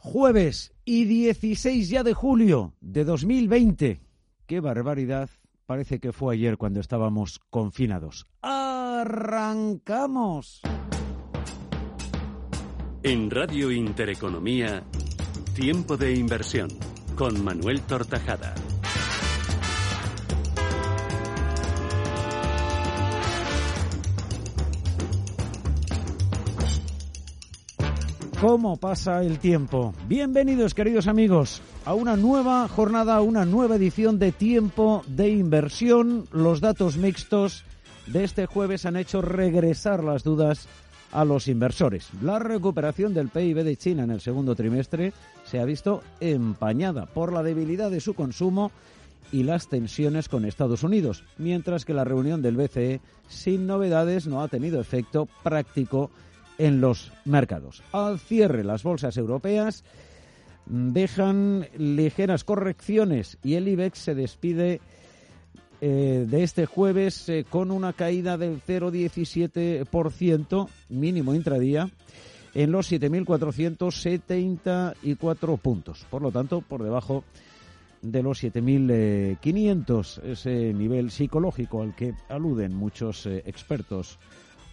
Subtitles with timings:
[0.00, 4.00] jueves y 16 ya de julio de 2020.
[4.46, 5.30] ¡Qué barbaridad!
[5.66, 8.26] Parece que fue ayer cuando estábamos confinados.
[8.42, 9.92] ¡Arrancamos!
[13.02, 14.82] En Radio Intereconomía,
[15.54, 16.68] Tiempo de Inversión,
[17.14, 18.54] con Manuel Tortajada.
[28.40, 29.92] ¿Cómo pasa el tiempo?
[30.08, 36.24] Bienvenidos, queridos amigos, a una nueva jornada, a una nueva edición de Tiempo de Inversión.
[36.32, 37.64] Los datos mixtos
[38.06, 40.68] de este jueves han hecho regresar las dudas
[41.12, 42.08] a los inversores.
[42.22, 45.12] La recuperación del PIB de China en el segundo trimestre
[45.44, 48.72] se ha visto empañada por la debilidad de su consumo
[49.32, 54.40] y las tensiones con Estados Unidos, mientras que la reunión del BCE, sin novedades, no
[54.40, 56.10] ha tenido efecto práctico
[56.60, 57.82] en los mercados.
[57.90, 59.82] Al cierre, las bolsas europeas
[60.66, 64.82] dejan ligeras correcciones y el IBEX se despide
[65.80, 71.88] eh, de este jueves eh, con una caída del 0,17% mínimo intradía
[72.52, 76.04] en los 7.474 puntos.
[76.10, 77.24] Por lo tanto, por debajo
[78.02, 84.18] de los 7.500, ese nivel psicológico al que aluden muchos eh, expertos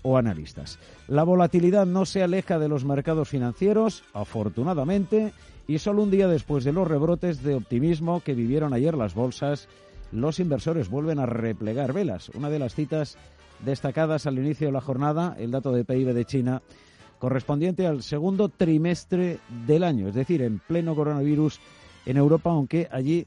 [0.02, 0.80] o analistas.
[1.08, 5.34] La volatilidad no se aleja de los mercados financieros, afortunadamente,
[5.68, 9.68] y solo un día después de los rebrotes de optimismo que vivieron ayer las bolsas,
[10.12, 12.30] los inversores vuelven a replegar velas.
[12.30, 13.18] Una de las citas
[13.66, 16.62] destacadas al inicio de la jornada, el dato de PIB de China,
[17.20, 21.60] correspondiente al segundo trimestre del año, es decir, en pleno coronavirus
[22.06, 23.26] en Europa, aunque allí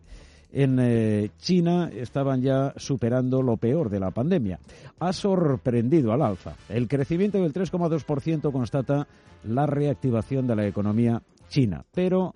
[0.53, 4.59] en eh, China estaban ya superando lo peor de la pandemia.
[4.99, 6.55] Ha sorprendido al alza.
[6.69, 9.07] El crecimiento del 3,2% constata
[9.45, 12.35] la reactivación de la economía china, pero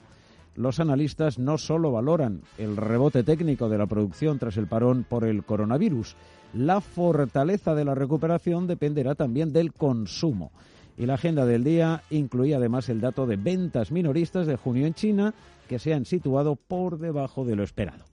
[0.56, 5.25] los analistas no solo valoran el rebote técnico de la producción tras el parón por
[5.25, 6.16] el coronavirus,
[6.54, 10.52] la fortaleza de la recuperación dependerá también del consumo.
[10.96, 14.94] Y la agenda del día incluía además el dato de ventas minoristas de junio en
[14.94, 15.34] China,
[15.69, 18.04] que se han situado por debajo de lo esperado.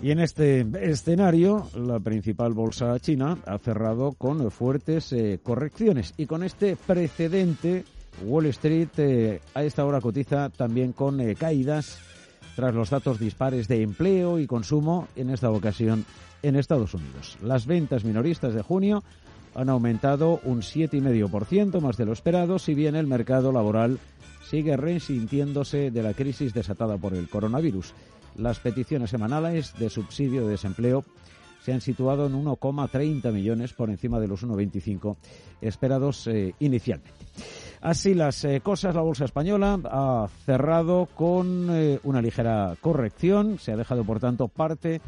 [0.00, 6.14] Y en este escenario, la principal bolsa china ha cerrado con fuertes eh, correcciones.
[6.16, 7.84] Y con este precedente,
[8.24, 11.98] Wall Street eh, a esta hora cotiza también con eh, caídas
[12.58, 16.04] tras los datos dispares de empleo y consumo, en esta ocasión
[16.42, 17.38] en Estados Unidos.
[17.40, 19.04] Las ventas minoristas de junio
[19.54, 24.00] han aumentado un 7,5% más de lo esperado, si bien el mercado laboral
[24.50, 27.94] sigue resintiéndose de la crisis desatada por el coronavirus.
[28.36, 31.04] Las peticiones semanales de subsidio de desempleo
[31.64, 35.16] se han situado en 1,30 millones por encima de los 1,25
[35.60, 37.12] esperados eh, inicialmente.
[37.80, 43.70] Así las eh, cosas, la bolsa española ha cerrado con eh, una ligera corrección, se
[43.72, 45.00] ha dejado por tanto parte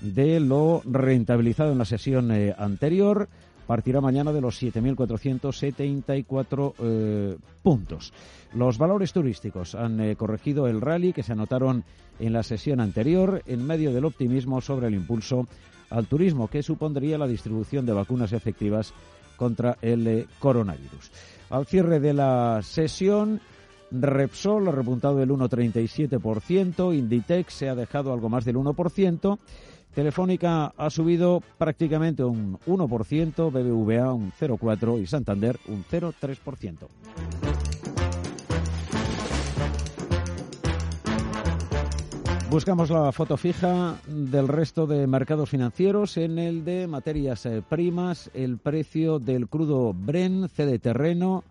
[0.00, 3.28] de lo rentabilizado en la sesión eh, anterior,
[3.66, 8.14] partirá mañana de los 7.474 puntos.
[8.54, 11.84] Los valores turísticos han corregido el rally que se anotaron
[12.18, 15.46] en la sesión anterior en medio del optimismo sobre el impulso
[15.90, 18.94] al turismo que supondría la distribución de vacunas efectivas
[19.36, 21.10] contra el coronavirus.
[21.50, 23.40] Al cierre de la sesión,
[23.90, 29.38] Repsol ha repuntado del 1,37%, Inditex se ha dejado algo más del 1%,
[29.94, 37.67] Telefónica ha subido prácticamente un 1%, BBVA un 0,4% y Santander un 0,3%.
[42.50, 46.16] Buscamos la foto fija del resto de mercados financieros.
[46.16, 51.44] En el de materias eh, primas, el precio del crudo Bren, C de terreno,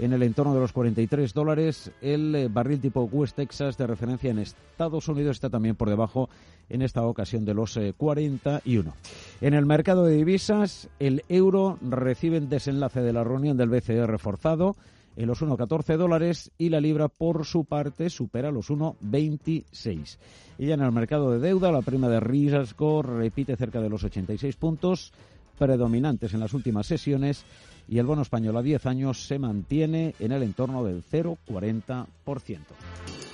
[0.00, 1.92] en el entorno de los 43 dólares.
[2.02, 6.28] El eh, barril tipo West Texas de referencia en Estados Unidos está también por debajo
[6.68, 8.90] en esta ocasión de los 41.
[8.90, 14.04] Eh, en el mercado de divisas, el euro recibe desenlace de la reunión del BCE
[14.04, 14.74] reforzado
[15.16, 20.18] en los 1,14 dólares y la libra por su parte supera los 1,26.
[20.58, 24.04] Y ya en el mercado de deuda, la prima de riesgo repite cerca de los
[24.04, 25.12] 86 puntos
[25.58, 27.44] predominantes en las últimas sesiones
[27.88, 33.33] y el bono español a 10 años se mantiene en el entorno del 0,40%.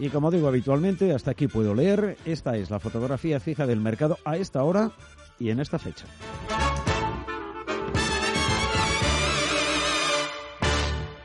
[0.00, 2.16] Y como digo habitualmente, hasta aquí puedo leer.
[2.24, 4.92] Esta es la fotografía fija del mercado a esta hora
[5.38, 6.06] y en esta fecha.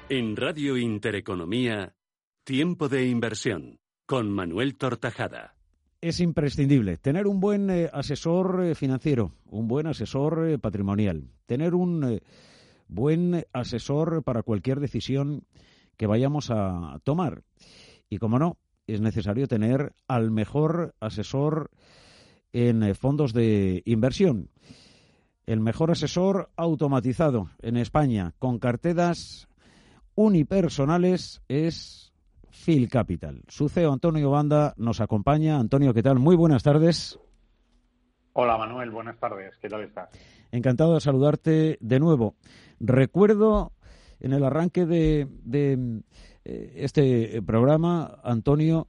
[0.10, 1.96] En Radio Intereconomía,
[2.44, 5.56] Tiempo de Inversión, con Manuel Tortajada.
[6.02, 11.76] Es imprescindible tener un buen eh, asesor eh, financiero, un buen asesor eh, patrimonial, tener
[11.76, 12.20] un
[12.90, 15.46] buen asesor para cualquier decisión
[15.96, 17.42] que vayamos a tomar.
[18.10, 21.72] Y como no, es necesario tener al mejor asesor
[22.54, 24.50] en eh, fondos de inversión.
[25.46, 29.48] El mejor asesor automatizado en España con carteras
[30.16, 32.14] unipersonales es
[32.50, 33.44] Phil Capital.
[33.48, 35.60] Su CEO Antonio Banda nos acompaña.
[35.60, 36.18] Antonio, ¿qué tal?
[36.18, 37.20] Muy buenas tardes.
[38.34, 39.56] Hola Manuel, buenas tardes.
[39.62, 40.10] ¿Qué tal estás?
[40.52, 42.36] Encantado de saludarte de nuevo.
[42.80, 43.72] Recuerdo
[44.20, 45.78] en el arranque de, eh,
[46.46, 48.88] este programa, Antonio,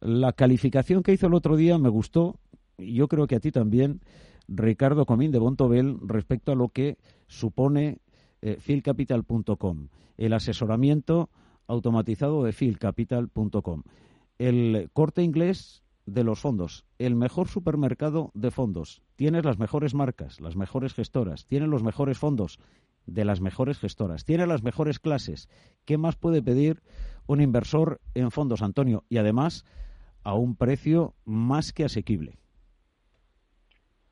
[0.00, 2.36] la calificación que hizo el otro día me gustó,
[2.78, 4.00] y yo creo que a ti también,
[4.48, 7.98] Ricardo Comín de Bontobel, respecto a lo que supone
[8.40, 8.58] eh,
[10.18, 11.30] el asesoramiento
[11.66, 13.82] automatizado de philcapital.com,
[14.38, 19.02] el corte inglés de los fondos, el mejor supermercado de fondos.
[19.16, 22.58] Tienes las mejores marcas, las mejores gestoras, tienes los mejores fondos
[23.06, 25.48] de las mejores gestoras, tiene las mejores clases.
[25.84, 26.82] ¿Qué más puede pedir
[27.26, 29.04] un inversor en fondos, Antonio?
[29.08, 29.64] Y además
[30.24, 32.38] a un precio más que asequible.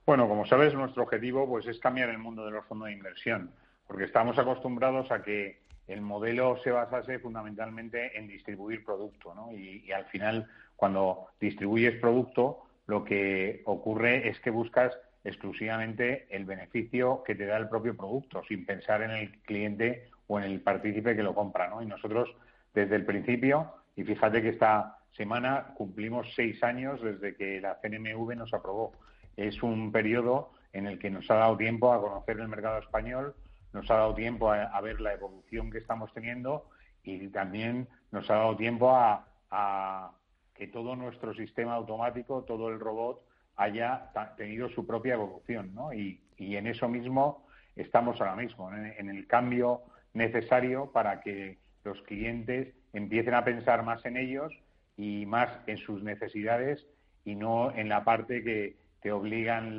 [0.07, 3.53] Bueno, como sabes, nuestro objetivo pues es cambiar el mundo de los fondos de inversión,
[3.87, 9.53] porque estamos acostumbrados a que el modelo se basase fundamentalmente en distribuir producto, ¿no?
[9.53, 16.45] Y, y al final, cuando distribuyes producto, lo que ocurre es que buscas exclusivamente el
[16.45, 20.61] beneficio que te da el propio producto, sin pensar en el cliente o en el
[20.61, 21.83] partícipe que lo compra, ¿no?
[21.83, 22.35] Y nosotros,
[22.73, 28.37] desde el principio, y fíjate que esta semana cumplimos seis años desde que la CNMV
[28.37, 28.93] nos aprobó.
[29.37, 33.35] Es un periodo en el que nos ha dado tiempo a conocer el mercado español,
[33.73, 36.69] nos ha dado tiempo a, ver la evolución que estamos teniendo
[37.03, 40.13] y también nos ha dado tiempo a, a
[40.55, 43.23] que todo nuestro sistema automático, todo el robot,
[43.61, 45.93] haya tenido su propia evolución, ¿no?
[45.93, 47.47] Y, en eso mismo
[47.77, 49.83] estamos ahora mismo, en, el cambio
[50.15, 54.51] necesario para que los clientes empiecen a pensar más en ellos
[54.97, 56.87] y más en sus necesidades
[57.27, 59.77] y no en la parte que te obligan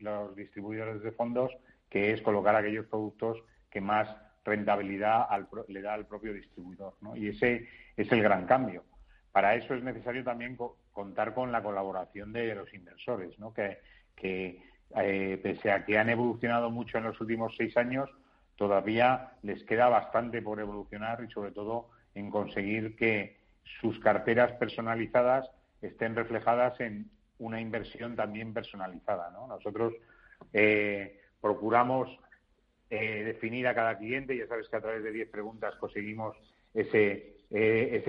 [0.00, 1.50] los distribuidores de fondos,
[1.88, 4.14] que es colocar aquellos productos que más
[4.44, 5.26] rentabilidad
[5.68, 6.94] le da al propio distribuidor.
[7.00, 7.16] ¿no?
[7.16, 7.66] Y ese
[7.96, 8.84] es el gran cambio.
[9.32, 10.58] Para eso es necesario también
[10.98, 13.54] contar con la colaboración de los inversores, ¿no?
[13.54, 13.78] que,
[14.20, 18.10] eh, pese a que han evolucionado mucho en los últimos seis años,
[18.56, 23.38] todavía les queda bastante por evolucionar y sobre todo en conseguir que
[23.80, 25.48] sus carteras personalizadas
[25.82, 27.08] estén reflejadas en
[27.38, 29.30] una inversión también personalizada.
[29.30, 29.46] ¿no?
[29.46, 29.94] Nosotros
[30.52, 32.10] eh, procuramos
[32.90, 36.36] eh, definir a cada cliente, ya sabes que a través de 10 preguntas conseguimos
[36.74, 37.36] ese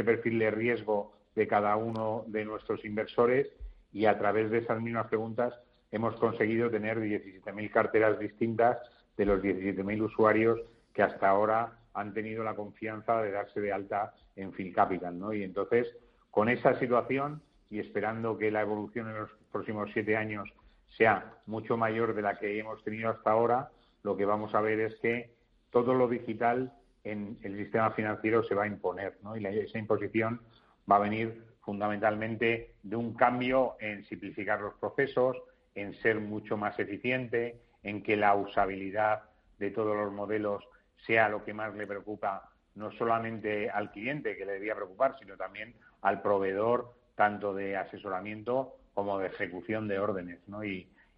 [0.04, 3.48] perfil de riesgo de cada uno de nuestros inversores
[3.94, 5.54] y a través de esas mismas preguntas
[5.90, 8.78] hemos conseguido tener 17.000 carteras distintas
[9.16, 10.60] de los 17.000 usuarios
[10.94, 15.32] que hasta ahora han tenido la confianza de darse de alta en Phil Capital, ¿no?
[15.32, 15.88] Y entonces,
[16.30, 20.50] con esa situación y esperando que la evolución en los próximos siete años
[20.98, 23.70] sea mucho mayor de la que hemos tenido hasta ahora,
[24.04, 25.34] lo que vamos a ver es que
[25.70, 26.74] todo lo digital
[27.06, 29.38] en el sistema financiero se va a imponer, ¿no?
[29.38, 30.42] Y esa imposición
[30.90, 35.38] va a venir fundamentalmente de un cambio en simplificar los procesos,
[35.76, 39.24] en ser mucho más eficiente, en que la usabilidad
[39.60, 40.64] de todos los modelos
[41.06, 45.36] sea lo que más le preocupa no solamente al cliente que le debía preocupar, sino
[45.36, 50.40] también al proveedor tanto de asesoramiento como de ejecución de órdenes.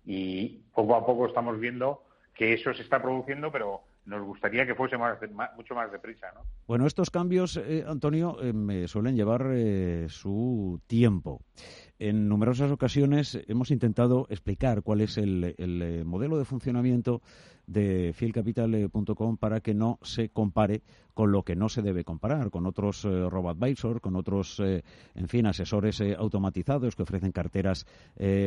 [0.06, 4.76] y poco a poco estamos viendo que eso se está produciendo, pero nos gustaría que
[4.76, 6.28] fuese mucho más deprisa.
[6.34, 6.42] ¿no?
[6.68, 11.42] Bueno, estos cambios, eh, Antonio, eh, me suelen llevar eh, su tiempo.
[12.02, 17.22] En numerosas ocasiones hemos intentado explicar cuál es el, eh, modelo de funcionamiento
[17.68, 20.82] de fieldcapital.com para que no se compare
[21.14, 25.28] con lo que no se debe comparar, con otros eh, robo-advisor, con otros, eh, en
[25.28, 27.86] fin, asesores automatizados que ofrecen carteras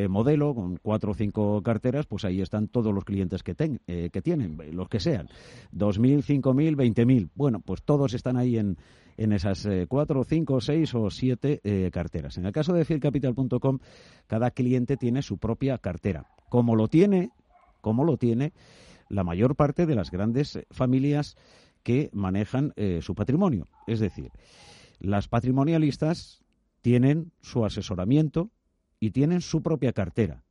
[0.08, 4.58] modelo, con cuatro o cinco carteras, pues ahí están todos los clientes que, que tienen,
[4.72, 5.28] los que sean,
[5.72, 7.28] 2.000, 5.000, 20.000.
[7.36, 8.76] Bueno, pues todos están ahí en
[9.16, 12.36] en esas eh, cuatro, cinco, seis o siete eh, carteras.
[12.38, 13.78] En el caso de fieldcapital.com,
[14.26, 16.26] cada cliente tiene su propia cartera.
[16.48, 17.30] Como lo tiene,
[17.80, 18.52] como lo tiene
[19.08, 21.36] la mayor parte de las grandes eh, familias
[21.82, 23.68] que manejan su patrimonio.
[23.86, 24.30] Es decir,
[25.00, 26.42] las patrimonialistas
[26.80, 28.50] tienen su asesoramiento
[29.00, 30.44] y tienen su propia cartera.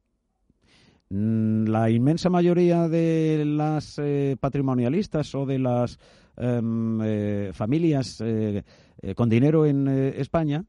[1.10, 4.00] Mm, la inmensa mayoría de las
[4.40, 5.98] patrimonialistas o de las
[6.36, 8.64] Em, eh, familias eh,
[9.02, 10.66] eh, con dinero en España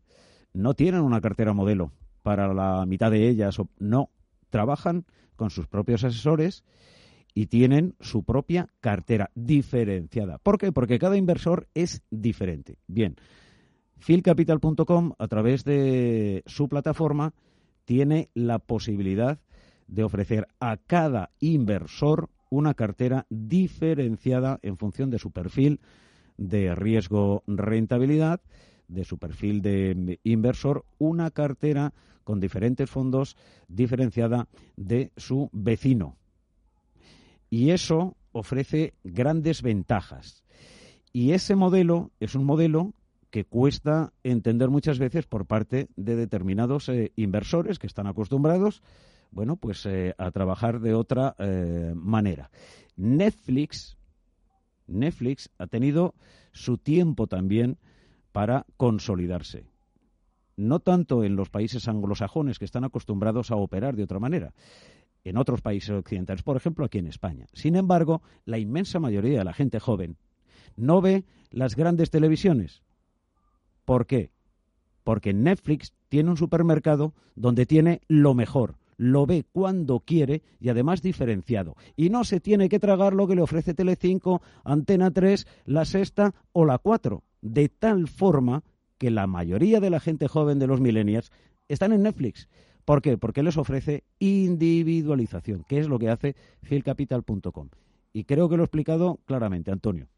[0.52, 1.92] no tienen una cartera modelo
[2.22, 3.56] para la mitad de ellas.
[3.78, 4.10] No,
[4.50, 5.04] trabajan
[5.36, 6.64] con sus propios asesores
[7.34, 10.38] y tienen su propia cartera diferenciada.
[10.38, 10.70] ¿Por qué?
[10.70, 12.78] Porque cada inversor es diferente.
[12.86, 13.16] Bien,
[13.98, 17.34] philcapital.com a través de su plataforma
[17.84, 19.40] tiene la posibilidad
[19.88, 25.80] de ofrecer a cada inversor una cartera diferenciada en función de su perfil
[26.36, 28.40] de riesgo-rentabilidad,
[28.88, 31.92] de su perfil de inversor, una cartera
[32.22, 33.36] con diferentes fondos
[33.68, 36.16] diferenciada de su vecino.
[37.50, 40.44] Y eso ofrece grandes ventajas.
[41.12, 42.94] Y ese modelo es un modelo
[43.30, 48.82] que cuesta entender muchas veces por parte de determinados eh, inversores que están acostumbrados
[49.34, 52.50] bueno, pues eh, a trabajar de otra eh, manera.
[52.96, 53.98] Netflix,
[54.86, 56.14] Netflix ha tenido
[56.52, 57.76] su tiempo también
[58.30, 59.66] para consolidarse.
[60.56, 64.54] No tanto en los países anglosajones que están acostumbrados a operar de otra manera,
[65.24, 67.46] en otros países occidentales, por ejemplo aquí en España.
[67.52, 70.16] Sin embargo, la inmensa mayoría de la gente joven
[70.76, 72.82] no ve las grandes televisiones.
[73.84, 74.30] ¿Por qué?
[75.02, 81.02] Porque Netflix tiene un supermercado donde tiene lo mejor, lo ve cuando quiere y además
[81.02, 81.76] diferenciado.
[81.96, 86.34] Y no se tiene que tragar lo que le ofrece Telecinco, Antena 3, La Sexta
[86.52, 87.22] o La 4.
[87.42, 88.62] De tal forma
[88.98, 91.32] que la mayoría de la gente joven de los millennials
[91.68, 92.48] están en Netflix.
[92.84, 93.16] ¿Por qué?
[93.16, 97.70] Porque les ofrece individualización, que es lo que hace philcapital.com.
[98.12, 100.08] Y creo que lo he explicado claramente, Antonio.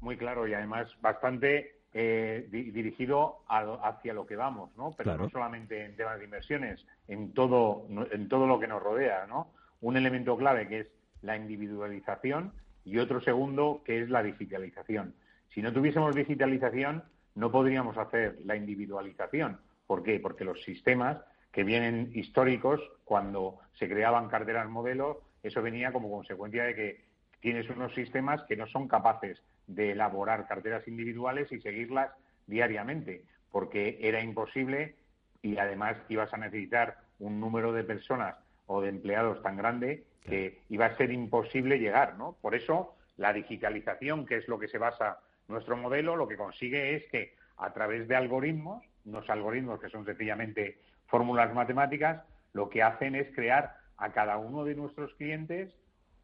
[0.00, 4.92] Muy claro y además bastante eh, dirigido hacia lo que vamos, ¿no?
[4.96, 9.26] Pero no solamente en temas de inversiones, en todo, en todo lo que nos rodea,
[9.26, 9.52] ¿no?
[9.80, 10.88] Un elemento clave que es
[11.22, 12.52] la individualización
[12.84, 15.14] y otro segundo que es la digitalización.
[15.54, 17.04] Si no tuviésemos digitalización,
[17.36, 19.60] no podríamos hacer la individualización.
[19.86, 20.18] ¿Por qué?
[20.18, 21.18] Porque los sistemas
[21.52, 27.04] que vienen históricos, cuando se creaban carteras modelos, eso venía como consecuencia de que
[27.38, 32.10] tienes unos sistemas que no son capaces de elaborar carteras individuales y seguirlas
[32.46, 34.96] diariamente, porque era imposible
[35.42, 40.62] y además ibas a necesitar un número de personas o de empleados tan grande que
[40.70, 42.36] iba a ser imposible llegar, ¿no?
[42.40, 45.18] Por eso la digitalización, que es lo que se basa
[45.48, 50.04] nuestro modelo, lo que consigue es que a través de algoritmos, unos algoritmos que son
[50.04, 55.72] sencillamente fórmulas matemáticas, lo que hacen es crear a cada uno de nuestros clientes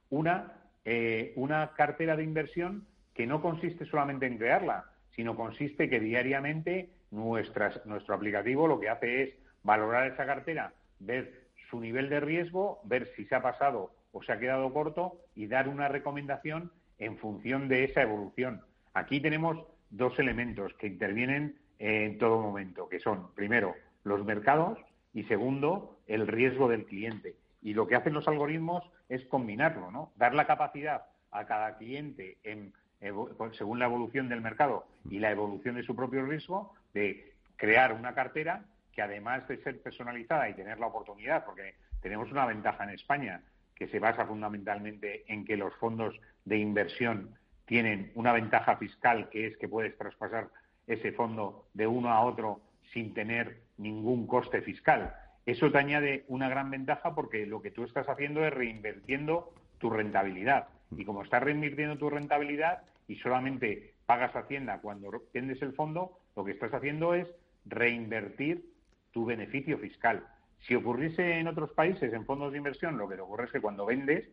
[0.08, 0.54] una,
[0.84, 6.90] eh, una cartera de inversión que no consiste solamente en crearla, sino consiste que diariamente
[7.10, 13.10] nuestro aplicativo lo que hace es valorar esa cartera, ver su nivel de riesgo, ver
[13.16, 17.68] si se ha pasado o se ha quedado corto y dar una recomendación en función
[17.68, 18.62] de esa evolución.
[18.94, 19.58] Aquí tenemos
[19.90, 23.74] dos elementos que intervienen en todo momento, que son, primero,
[24.04, 24.78] los mercados
[25.12, 27.36] y, segundo, el riesgo del cliente.
[27.62, 30.12] Y lo que hacen los algoritmos es combinarlo, ¿no?
[30.16, 35.76] Dar la capacidad a cada cliente en según la evolución del mercado y la evolución
[35.76, 40.78] de su propio riesgo, de crear una cartera que además de ser personalizada y tener
[40.78, 43.42] la oportunidad, porque tenemos una ventaja en España
[43.74, 46.14] que se basa fundamentalmente en que los fondos
[46.44, 50.48] de inversión tienen una ventaja fiscal que es que puedes traspasar
[50.86, 52.60] ese fondo de uno a otro
[52.92, 55.14] sin tener ningún coste fiscal.
[55.46, 59.88] Eso te añade una gran ventaja porque lo que tú estás haciendo es reinvirtiendo tu
[59.88, 60.68] rentabilidad.
[60.90, 66.44] Y como estás reinvirtiendo tu rentabilidad, y solamente pagas Hacienda cuando vendes el fondo, lo
[66.44, 67.26] que estás haciendo es
[67.64, 68.72] reinvertir
[69.10, 70.24] tu beneficio fiscal.
[70.60, 73.84] Si ocurriese en otros países, en fondos de inversión, lo que ocurre es que cuando
[73.84, 74.28] vendes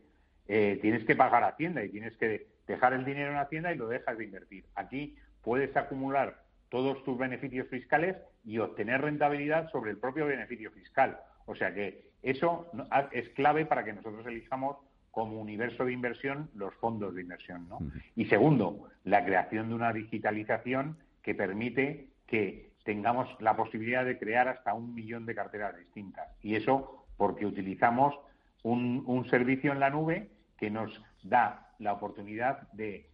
[0.48, 3.88] eh, tienes que pagar Hacienda y tienes que dejar el dinero en Hacienda y lo
[3.88, 4.66] dejas de invertir.
[4.76, 8.16] Aquí puedes acumular todos tus beneficios fiscales
[8.46, 11.20] y obtener rentabilidad sobre el propio beneficio fiscal.
[11.48, 12.70] O sea que eso
[13.12, 14.78] es clave para que nosotros elijamos
[15.12, 17.68] como universo de inversión los fondos de inversión.
[17.70, 17.80] ¿no?
[18.16, 24.48] Y segundo, la creación de una digitalización que permite que tengamos la posibilidad de crear
[24.48, 26.28] hasta un millón de carteras distintas.
[26.42, 28.16] Y eso porque utilizamos
[28.64, 33.10] un, un servicio en la nube que nos da la oportunidad de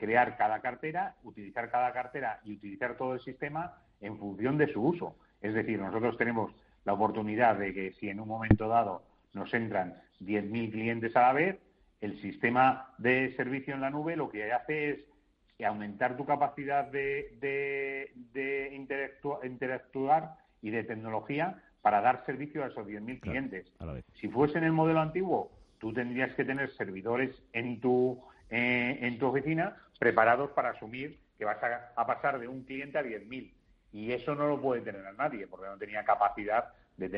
[0.00, 4.82] crear cada cartera, utilizar cada cartera y utilizar todo el sistema en función de su
[4.82, 5.16] uso.
[5.40, 6.52] Es decir, nosotros tenemos
[6.84, 9.02] la oportunidad de que si en un momento dado
[9.32, 11.58] nos entran 10.000 clientes a la vez,
[12.00, 14.98] el sistema de servicio en la nube lo que hace es
[15.64, 17.38] aumentar tu capacidad de,
[18.32, 18.70] de,
[19.46, 23.72] interactuar y de tecnología para dar servicio a esos 10.000 clientes.
[24.20, 29.18] Si fuese en el modelo antiguo, tú tendrías que tener servidores en tu eh, en
[29.18, 31.58] tu oficina preparados para asumir que vas
[31.96, 33.52] a, pasar de un cliente a 10.000.
[33.92, 37.08] Y eso no lo puede tener a nadie, porque no tenía capacidad de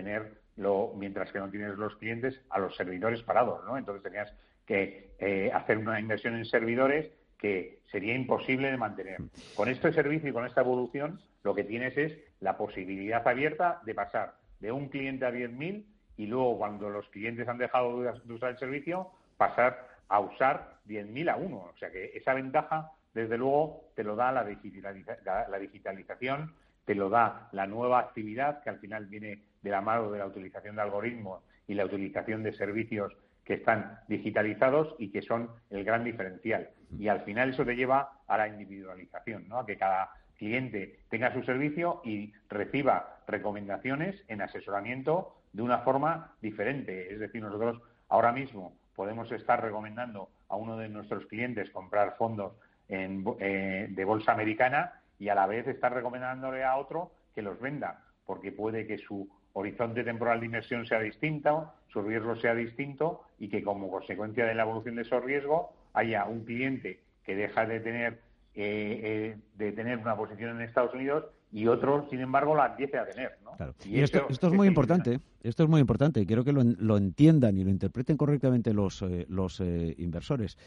[0.56, 3.76] tenerlo, mientras que no tienes los clientes, a los servidores parados, ¿no?
[3.76, 4.32] Entonces tenías
[4.66, 9.18] que eh, hacer una inversión en servidores que sería imposible de mantener.
[9.54, 13.94] Con este servicio y con esta evolución, lo que tienes es la posibilidad abierta de
[13.94, 15.84] pasar de un cliente a 10.000
[16.16, 21.30] y luego, cuando los clientes han dejado de usar el servicio, pasar a usar 10.000
[21.30, 21.70] a uno.
[21.74, 26.54] O sea que esa ventaja, desde luego, te lo da la, la digitalización,
[26.86, 30.26] te lo da la nueva actividad, que al final viene de la mano de la
[30.26, 35.84] utilización de algoritmos y la utilización de servicios que están digitalizados y que son el
[35.84, 36.70] gran diferencial.
[36.98, 39.60] Y al final eso te lleva a la individualización, ¿no?
[39.60, 46.34] a que cada cliente tenga su servicio y reciba recomendaciones en asesoramiento de una forma
[46.42, 47.12] diferente.
[47.12, 52.52] Es decir, nosotros ahora mismo podemos estar recomendando a uno de nuestros clientes comprar fondos
[52.88, 58.04] eh, de bolsa americana y a la vez estar recomendándole a otro que los venda,
[58.24, 63.48] porque puede que su horizonte temporal de inversión sea distinto, su riesgo sea distinto y
[63.48, 67.80] que como consecuencia de la evolución de esos riesgos haya un cliente que deja de
[67.80, 68.20] tener
[68.54, 72.98] eh, eh, de tener una posición en Estados Unidos y otros, sin embargo, la empiece
[72.98, 73.38] a tener.
[73.44, 73.52] ¿no?
[73.84, 76.96] Y, esto, esto, es muy importante, esto es muy importante y quiero que lo, lo
[76.98, 80.58] entiendan y lo interpreten correctamente los, eh, los eh, inversores.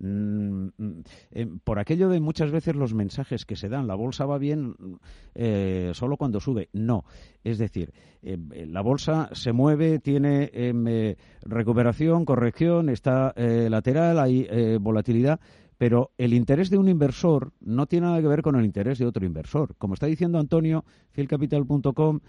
[0.00, 1.00] Mm, mm,
[1.32, 4.74] eh, por aquello de muchas veces los mensajes que se dan, la bolsa va bien
[5.92, 6.68] solo cuando sube.
[6.72, 7.04] No.
[7.44, 15.40] Es decir, la bolsa se mueve, tiene em, recuperación, corrección, está lateral, hay volatilidad
[15.78, 19.06] pero el interés de un inversor no tiene nada que ver con el interés de
[19.06, 19.76] otro inversor.
[19.78, 22.20] Como está diciendo Antonio, fielcapital.com,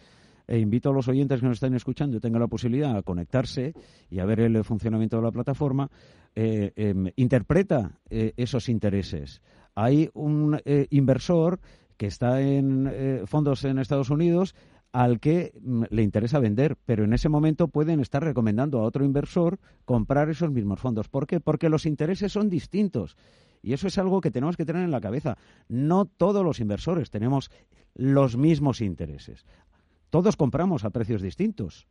[0.49, 3.73] e invito a los oyentes que nos están escuchando y tengan la posibilidad de conectarse
[4.09, 5.91] y a ver el funcionamiento de la plataforma,
[6.35, 9.43] eh, em, interpreta eh, esos intereses.
[9.75, 11.59] Hay un eh, inversor
[11.97, 12.89] que está en
[13.25, 14.55] fondos en Estados Unidos
[14.91, 19.05] al que mm, le interesa vender, pero en ese momento pueden estar recomendando a otro
[19.05, 21.09] inversor comprar esos mismos fondos.
[21.09, 21.39] ¿Por qué?
[21.39, 23.15] Porque los intereses son distintos.
[23.61, 25.37] Y eso es algo que tenemos que tener en la cabeza.
[25.67, 27.51] No todos los inversores tenemos
[27.93, 29.45] los mismos intereses.
[30.09, 31.87] Todos compramos a precios distintos.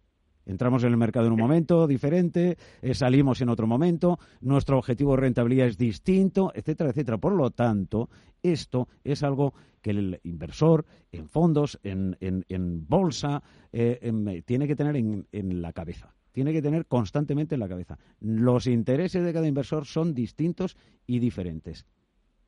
[0.46, 5.14] Entramos en el mercado en un momento diferente, eh, salimos en otro momento, nuestro objetivo
[5.14, 7.18] de rentabilidad es distinto, etcétera, etcétera.
[7.18, 8.08] Por lo tanto,
[8.42, 9.52] esto es algo
[9.82, 15.60] que el inversor en fondos, en, en, bolsa, eh, em, tiene que tener en, en
[15.60, 17.98] la cabeza tiene que tener constantemente en la cabeza.
[18.20, 21.84] Los intereses de cada inversor son distintos y diferentes.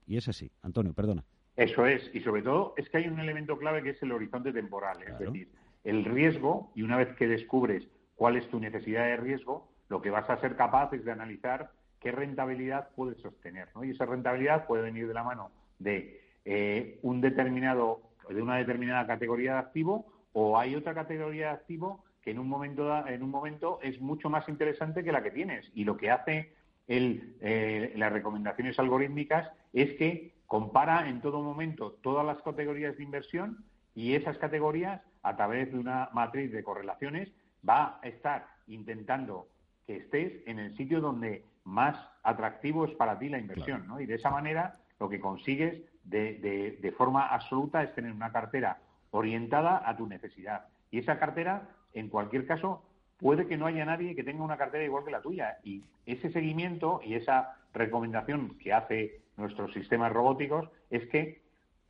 [0.07, 0.49] Y es así.
[0.63, 1.25] Antonio, perdona.
[1.57, 2.09] Eso es.
[2.15, 5.03] Y sobre todo es que hay un elemento clave que es el horizonte temporal.
[5.03, 5.49] Es decir,
[5.85, 10.11] el riesgo, y una vez que descubres cuál es tu necesidad de riesgo, lo que
[10.11, 13.69] vas a ser capaz es de analizar qué rentabilidad puedes sostener.
[13.75, 13.85] ¿no?
[13.85, 19.07] Y esa rentabilidad puede venir de la mano de eh, un determinado, de una determinada
[19.07, 23.31] categoría de activo, o hay otra categoría de activo que en un momento en un
[23.31, 25.71] momento es mucho más interesante que la que tienes.
[25.75, 26.53] Y lo que hace
[26.87, 33.05] el, eh, las recomendaciones algorítmicas es que compara en todo momento todas las categorías de
[33.05, 33.65] inversión
[33.95, 37.31] y esas categorías a través de una matriz de correlaciones,
[37.69, 39.49] va a estar intentando
[39.87, 44.01] que estés en el sitio donde más atractivo es para ti la inversión, ¿no?
[44.01, 48.79] Y de esa manera lo que consigues de, de, forma absoluta es tener una cartera
[49.11, 50.67] orientada a tu necesidad.
[50.91, 52.83] Y esa cartera, en cualquier caso,
[53.19, 55.59] puede que no haya nadie que tenga una cartera igual que la tuya.
[55.63, 61.43] Y ese seguimiento y esa recomendación que hace nuestros sistemas robóticos es que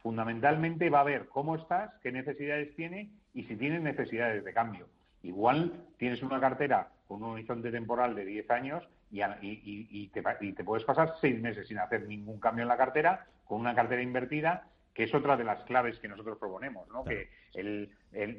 [0.03, 4.87] fundamentalmente va a ver cómo estás, qué necesidades tiene y si tienes necesidades de cambio.
[5.23, 11.15] Igual tienes una cartera con un horizonte temporal de 10 años y, te, puedes pasar
[11.21, 15.15] seis meses sin hacer ningún cambio en la cartera, con una cartera invertida que es
[15.15, 17.05] otra de las claves que nosotros proponemos, ¿no?
[17.05, 17.29] que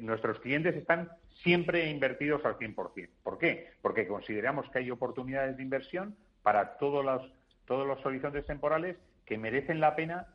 [0.00, 1.10] nuestros clientes están
[1.42, 3.08] siempre invertidos al 100%.
[3.22, 3.70] ¿Por qué?
[3.80, 7.32] Porque consideramos que hay oportunidades de inversión para todos los,
[7.64, 10.26] todos los horizontes temporales que merecen la pena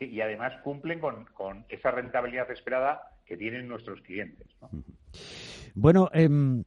[0.00, 4.46] y además cumplen con, con, esa rentabilidad esperada que tienen nuestros clientes.
[5.74, 6.64] Bueno, em,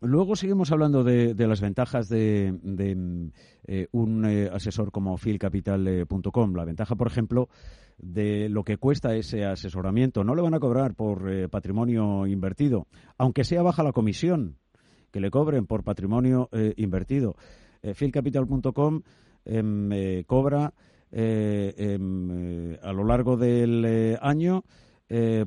[0.00, 2.54] Luego seguimos hablando de, las ventajas de,
[3.66, 6.54] eh, un eh, asesor como filcapital.com.
[6.54, 7.48] La ventaja, por ejemplo,
[7.98, 10.22] de lo que cuesta ese asesoramiento.
[10.22, 12.86] No le van a cobrar por eh, patrimonio invertido,
[13.16, 14.56] aunque sea baja la comisión
[15.10, 17.34] que le cobren por patrimonio invertido.
[17.94, 19.02] filcapital.com
[19.46, 20.74] em, cobra
[21.12, 24.64] a lo largo del año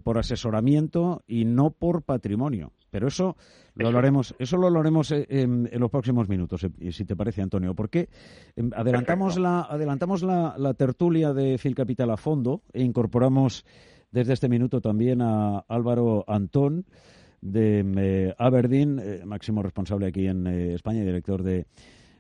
[0.04, 2.72] por asesoramiento y no por patrimonio.
[2.92, 3.38] Pero eso
[3.74, 7.74] lo hablaremos, eso lo hablaremos eh, en, los próximos minutos, eh, si te parece, Antonio.
[7.74, 8.10] Porque
[8.56, 13.66] em, adelantamos la, adelantamos la, tertulia de Phil Capital a fondo e incorporamos
[14.12, 16.86] desde este minuto también a Álvaro Antón
[17.40, 21.66] de em, eh, Aberdeen, máximo responsable aquí en España y director de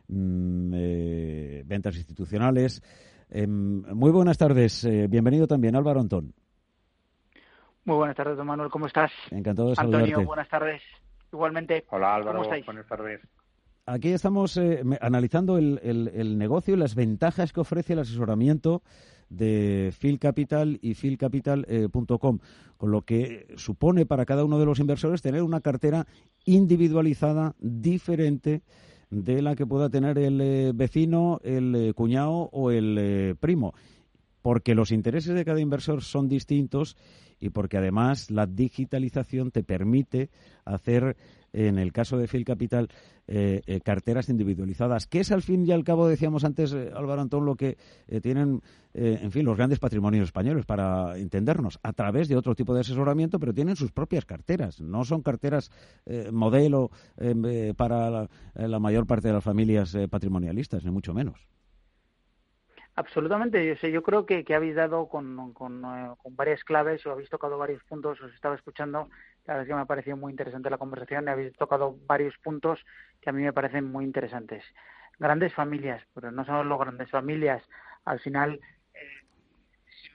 [0.08, 2.82] mm, ventas institucionales.
[3.32, 4.88] Em, muy buenas tardes.
[5.10, 6.34] bienvenido también, Álvaro Antón.
[7.86, 8.70] Muy buenas tardes, don Manuel.
[8.70, 9.12] ¿Cómo estás?
[9.32, 10.10] Encantado de saludarte.
[10.10, 10.82] Antonio, buenas tardes.
[11.32, 11.86] Igualmente.
[11.89, 13.22] Hola Álvaro, buenas tardes.
[13.86, 18.84] Aquí estamos eh, analizando el, el, negocio y las ventajas que ofrece el asesoramiento
[19.30, 22.39] de Phil Capital y philcapital.com,
[22.78, 26.06] con lo que supone para cada uno de los inversores tener una cartera
[26.46, 28.62] individualizada, diferente
[29.12, 33.76] de la que pueda tener el eh, vecino, el eh, cuñado o el primo,
[34.41, 36.97] porque los intereses de cada inversor son distintos
[37.42, 40.30] y porque además la digitalización te permite
[40.64, 41.18] hacer,
[41.52, 42.88] en el caso de Phil Capital,
[43.28, 47.22] eh, eh, carteras individualizadas, que es al fin y al cabo, decíamos antes, eh, Álvaro
[47.22, 47.78] Antón, lo que
[48.22, 48.62] tienen,
[48.94, 53.40] en fin, los grandes patrimonios españoles, para entendernos, a través de otro tipo de asesoramiento,
[53.40, 54.82] pero tienen sus propias carteras.
[54.82, 55.72] No son carteras
[56.32, 56.92] modelo
[57.78, 61.48] para la, mayor parte de las familias patrimonialistas, ni mucho menos.
[63.02, 65.82] Absolutamente, yo, sé, yo creo que, que habéis dado eh, con,
[66.36, 69.10] varias claves o habéis tocado varios puntos, os estaba escuchando,
[69.46, 72.38] la verdad es que me ha parecido muy interesante la conversación y habéis tocado varios
[72.38, 72.86] puntos
[73.20, 74.64] que a mí me parecen muy interesantes.
[75.18, 77.64] Grandes familias, pero no son los grandes familias,
[78.06, 78.60] al final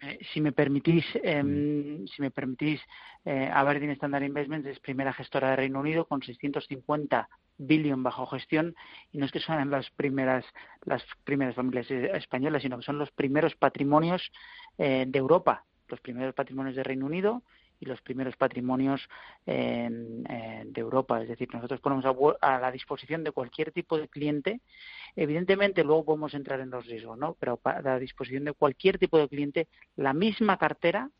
[0.02, 2.80] eh, si me, permitís, em, si me permitís,
[3.24, 7.28] eh, Aberdeen Standard Investments es primera gestora de Reino Unido con 650
[7.58, 8.74] billion bajo gestión
[9.12, 10.44] y no es que sean las primeras
[10.84, 14.30] las primeras familias españolas sino que son los primeros patrimonios
[14.76, 17.42] eh, de Europa los primeros patrimonios de Reino Unido
[17.80, 19.08] y los primeros patrimonios
[19.46, 21.22] eh, de Europa.
[21.22, 22.04] Es decir, nosotros ponemos
[22.40, 24.60] a, la disposición de cualquier tipo de cliente.
[25.14, 27.36] Evidentemente, luego podemos entrar en los riesgos, ¿no?
[27.38, 31.10] Pero a la disposición de cualquier tipo de cliente, la misma cartera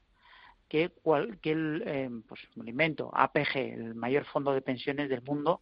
[0.68, 5.60] que, cualquier eh, pues, invento, APG, el mayor fondo de pensiones del mundo,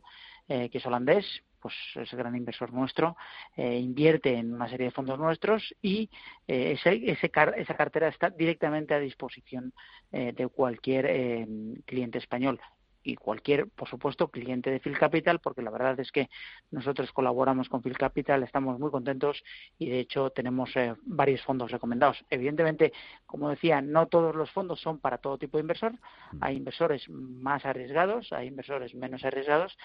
[0.49, 3.17] eh, que es holandés, pues es el gran inversor nuestro,
[3.57, 6.11] eh, invierte en una serie de fondos nuestros y
[6.47, 9.73] eh, ese, esa cartera está directamente a disposición
[10.13, 11.47] de cualquier
[11.87, 12.61] cliente español
[13.05, 16.31] y cualquier, por supuesto, cliente de Phil Capital, porque la verdad es que
[16.71, 19.45] nosotros colaboramos con Phil Capital, estamos muy contentos
[19.79, 22.25] y de hecho tenemos eh, varios fondos recomendados.
[22.31, 22.93] Evidentemente,
[23.27, 25.93] como decía, no todos los fondos son para todo tipo de inversor.
[26.41, 29.77] Hay inversores más arriesgados, hay inversores menos arriesgados,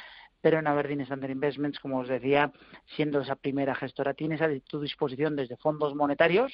[0.42, 2.52] pero en Aberdeen Standard Investments, como os decía,
[2.96, 6.52] siendo esa primera gestora, tienes a tu disposición desde fondos monetarios,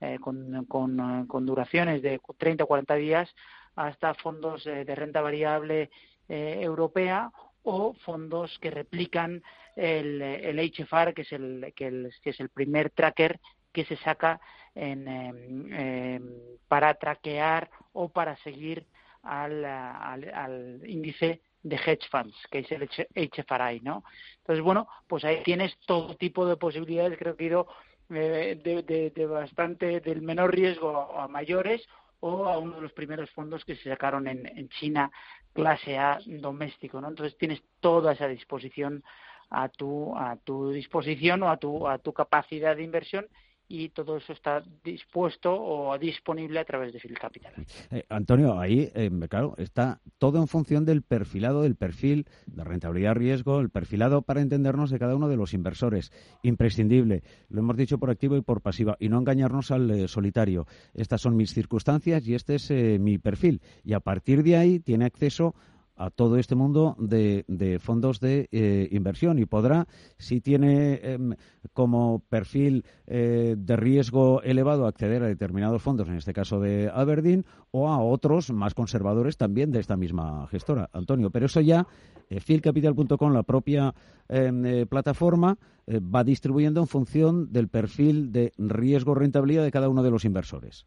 [0.00, 3.34] eh, con, con, duraciones de 30 o 40 días
[3.76, 5.90] hasta fondos de renta variable
[6.28, 7.30] eh, europea
[7.62, 9.42] o fondos que replican
[9.76, 13.40] el, el HFR, que es el, que, es el primer tracker
[13.72, 14.40] que se saca
[14.74, 16.22] en, em, em,
[16.68, 18.86] para traquear o para seguir
[19.22, 24.04] al, al, índice de hedge funds, que es el HFRI, ¿no?
[24.38, 27.66] Entonces, bueno, pues ahí tienes todo tipo de posibilidades, creo que he ido
[28.10, 31.86] eh, de, de, bastante del menor riesgo a mayores
[32.20, 35.10] o a uno de los primeros fondos que se sacaron en, en China,
[35.52, 37.08] clase A doméstico, ¿no?
[37.08, 39.02] Entonces tienes toda esa disposición
[39.50, 43.26] a tu, a tu disposición o a tu, a tu capacidad de inversión
[43.70, 47.52] y todo eso está dispuesto o disponible a través de Phil Capital.
[47.92, 53.14] Eh, Antonio, ahí, eh, claro, está todo en función del perfilado, del perfil de rentabilidad
[53.14, 56.10] riesgo, el perfilado para entendernos de cada uno de los inversores.
[56.42, 60.66] Imprescindible, lo hemos dicho por activo y por pasiva, y no engañarnos al eh, solitario.
[60.92, 63.62] Estas son mis circunstancias y este es mi perfil.
[63.84, 65.54] Y a partir de ahí tiene acceso
[66.00, 69.86] a todo este mundo de, fondos de eh, inversión y podrá,
[70.16, 71.34] si tiene em,
[71.74, 77.44] como perfil eh, de riesgo elevado, acceder a determinados fondos, en este caso de Aberdeen,
[77.70, 81.28] o a otros más conservadores también de esta misma gestora, Antonio.
[81.28, 81.86] Pero eso ya,
[82.30, 83.94] eh, filcapital.com, la propia
[84.28, 90.24] em, plataforma, va distribuyendo en función del perfil de riesgo-rentabilidad de cada uno de los
[90.24, 90.86] inversores.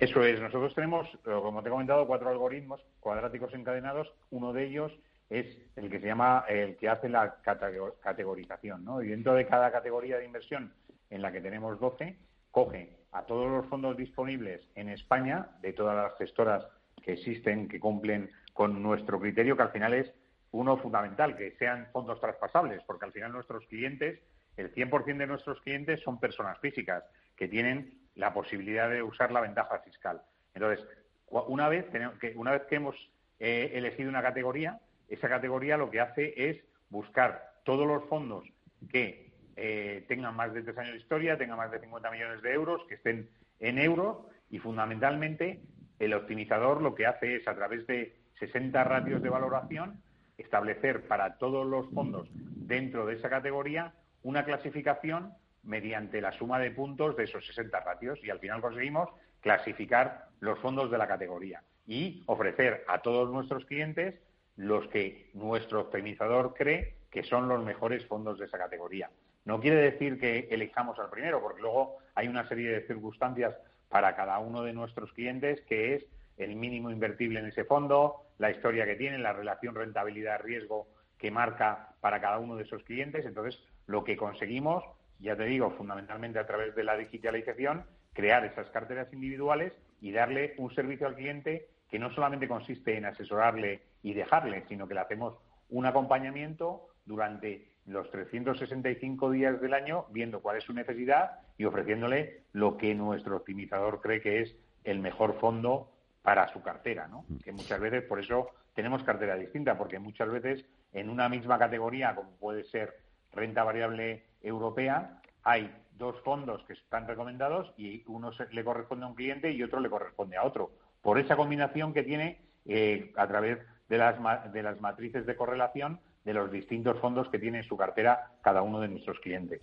[0.00, 0.40] Eso es.
[0.40, 4.10] Nosotros tenemos, eh, como te he comentado, cuatro algoritmos cuadráticos encadenados.
[4.30, 4.90] Uno de ellos
[5.28, 9.02] es el que se llama, el que hace la categorización, ¿no?
[9.02, 10.72] Y dentro de cada categoría de inversión,
[11.10, 12.16] en la que tenemos 12,
[12.50, 16.64] coge a todos los fondos disponibles en España, de todas las gestoras
[17.02, 20.10] que existen, que cumplen con nuestro criterio, que al final es
[20.52, 24.18] uno fundamental, que sean fondos traspasables, porque al final nuestros clientes,
[24.56, 27.04] el 100% de nuestros clientes son personas físicas
[27.36, 30.20] que tienen la posibilidad de usar la ventaja fiscal.
[30.54, 30.86] Entonces,
[31.30, 31.86] una vez
[32.20, 32.94] que, una vez que hemos
[33.38, 34.78] eh, elegido una categoría,
[35.08, 36.58] esa categoría lo que hace es
[36.90, 38.44] buscar todos los fondos
[38.90, 42.52] que eh, tengan más de tres años de historia, tengan más de 50 millones de
[42.52, 44.18] euros, que estén en euros
[44.50, 45.60] y fundamentalmente
[45.98, 50.02] el optimizador lo que hace es a través de 60 ratios de valoración
[50.36, 56.70] establecer para todos los fondos dentro de esa categoría una clasificación mediante la suma de
[56.70, 59.08] puntos de esos 60 ratios y al final conseguimos
[59.40, 64.14] clasificar los fondos de la categoría y ofrecer a todos nuestros clientes
[64.56, 69.10] los que nuestro optimizador cree que son los mejores fondos de esa categoría.
[69.44, 73.56] No quiere decir que elijamos al primero, porque luego hay una serie de circunstancias
[73.88, 78.50] para cada uno de nuestros clientes que es el mínimo invertible en ese fondo, la
[78.50, 83.26] historia que tiene, la relación rentabilidad-riesgo que marca para cada uno de esos clientes.
[83.26, 84.84] Entonces, lo que conseguimos
[85.20, 90.54] ya te digo, fundamentalmente a través de la digitalización, crear esas carteras individuales y darle
[90.58, 95.00] un servicio al cliente que no solamente consiste en asesorarle y dejarle, sino que le
[95.00, 95.36] hacemos
[95.68, 102.44] un acompañamiento durante los 365 días del año, viendo cuál es su necesidad y ofreciéndole
[102.52, 107.24] lo que nuestro optimizador cree que es el mejor fondo para su cartera, ¿no?
[107.28, 107.38] Mm.
[107.38, 112.14] Que muchas veces, por eso tenemos cartera distinta, porque muchas veces en una misma categoría,
[112.14, 112.94] como puede ser
[113.32, 119.14] renta variable europea, hay dos fondos que están recomendados y uno le corresponde a un
[119.14, 120.72] cliente y otro le corresponde a otro.
[121.02, 126.00] Por esa combinación que tiene eh, a través de las, de las matrices de correlación
[126.24, 129.62] de los distintos fondos que tiene en su cartera cada uno de nuestros clientes.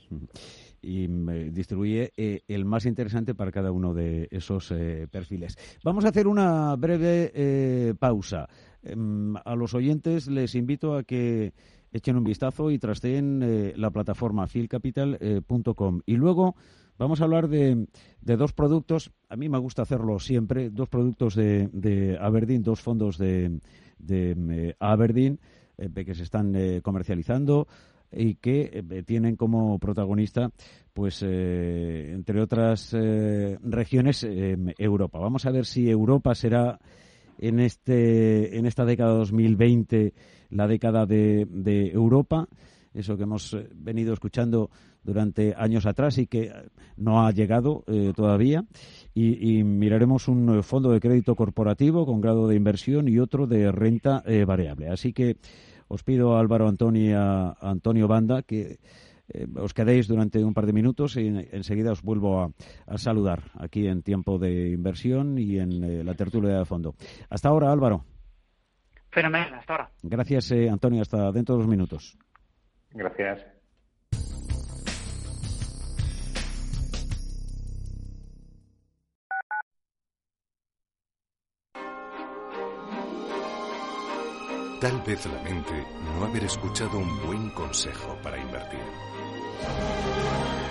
[0.81, 5.55] Y mm, distribuye eh, el más interesante para cada uno de esos eh, perfiles.
[5.83, 8.47] Vamos a hacer una breve pausa.
[8.83, 11.53] Em, a los oyentes les invito a que
[11.97, 16.01] echen un vistazo y trasteen eh, la plataforma filcapital.com.
[16.05, 16.55] y luego
[16.97, 17.87] vamos a hablar de,
[18.21, 23.59] dos productos, a mí me gusta hacerlo siempre, dos productos de, Aberdeen, dos fondos de,
[24.09, 25.39] eh, Aberdeen
[25.77, 27.67] eh, que se están comercializando
[28.11, 30.49] y que tienen como protagonista,
[30.93, 34.25] pues, entre otras regiones,
[34.77, 35.19] Europa.
[35.19, 36.79] Vamos a ver si Europa será
[37.37, 40.13] en, este, en esta década 2020
[40.49, 42.47] la década de, Europa,
[42.93, 44.69] eso que hemos eh, venido escuchando
[45.03, 46.51] durante años atrás y que eh,
[46.97, 48.65] no ha llegado eh, todavía.
[49.13, 54.23] Y, miraremos un fondo de crédito corporativo con grado de inversión y otro de renta
[54.45, 54.89] variable.
[54.89, 55.37] Así que
[55.87, 58.77] os pido Álvaro Antonio, Antonio Banda que
[59.55, 64.01] os quedéis durante un par de minutos y enseguida os vuelvo a, saludar aquí en
[64.01, 66.95] tiempo de inversión y en la tertulia de fondo.
[67.29, 68.05] Hasta ahora, Álvaro.
[69.11, 69.91] Fenomenal, hasta ahora.
[70.03, 71.01] Gracias, eh, Antonio.
[71.01, 72.17] Hasta dentro de dos minutos.
[72.91, 73.56] Gracias.
[84.87, 85.85] Tal vez lamente
[86.17, 88.79] no haber escuchado un buen consejo para invertir.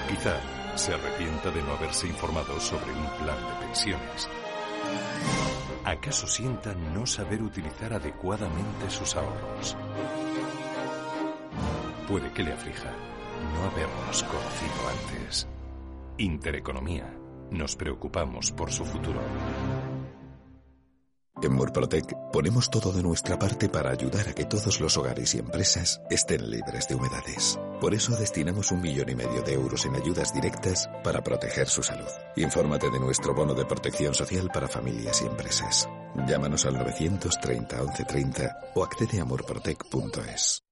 [0.08, 0.40] Quizá
[0.74, 4.26] se arrepienta de no haberse informado sobre un plan de pensiones.
[5.84, 9.76] ¿Acaso sienta no saber utilizar adecuadamente sus ahorros?
[12.08, 12.90] Puede que le aflija
[13.52, 15.46] no habernos conocido antes.
[16.16, 17.14] Intereconomía.
[17.50, 19.20] Nos preocupamos por su futuro.
[21.42, 25.38] En Murprotec ponemos todo de nuestra parte para ayudar a que todos los hogares y
[25.38, 27.60] empresas estén libres de humedades.
[27.78, 31.82] Por eso destinamos un millón y medio de euros en ayudas directas para proteger su
[31.82, 32.08] salud.
[32.36, 35.86] Infórmate de nuestro bono de protección social para familias y empresas.
[36.26, 40.65] Llámanos al 930 1130 o accede a murprotec.es.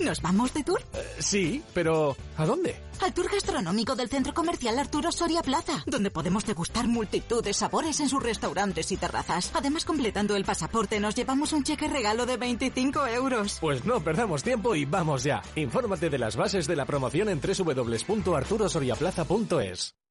[0.00, 0.80] ¿Nos vamos de tour?
[0.94, 2.76] Eh, sí, pero ¿a dónde?
[3.00, 8.00] Al tour gastronómico del Centro Comercial Arturo Soria Plaza, donde podemos degustar multitud de sabores
[8.00, 9.50] en sus restaurantes y terrazas.
[9.54, 13.58] Además, completando el pasaporte, nos llevamos un cheque regalo de 25 euros.
[13.60, 15.42] Pues no perdamos tiempo y vamos ya.
[15.54, 19.94] Infórmate de las bases de la promoción en www.arturosoriaplaza.es.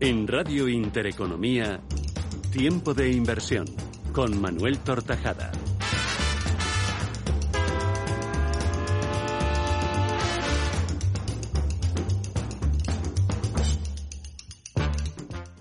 [0.00, 1.80] En Radio Intereconomía,
[2.52, 3.66] Tiempo de Inversión,
[4.12, 5.50] con Manuel Tortajada.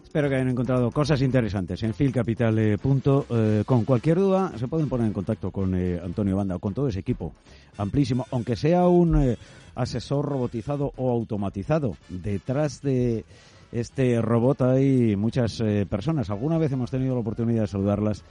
[0.03, 3.23] Espero que hayan encontrado cosas interesantes en filcapital.com.
[3.31, 6.89] Eh, cualquier duda se pueden poner en contacto con eh, Antonio Banda o con todo
[6.89, 7.33] ese equipo
[7.77, 9.37] amplísimo, aunque sea un eh,
[9.73, 13.25] asesor robotizado o automatizado detrás de
[13.71, 16.29] este robot hay muchas eh, personas.
[16.29, 18.23] Alguna vez hemos tenido la oportunidad de saludarlas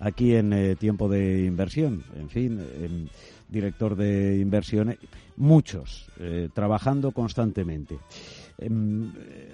[0.00, 2.02] aquí en eh, Tiempo de Inversión.
[2.16, 3.10] En fin,
[3.48, 4.98] director de inversiones,
[5.36, 7.98] muchos eh, trabajando constantemente.
[8.58, 9.12] Em,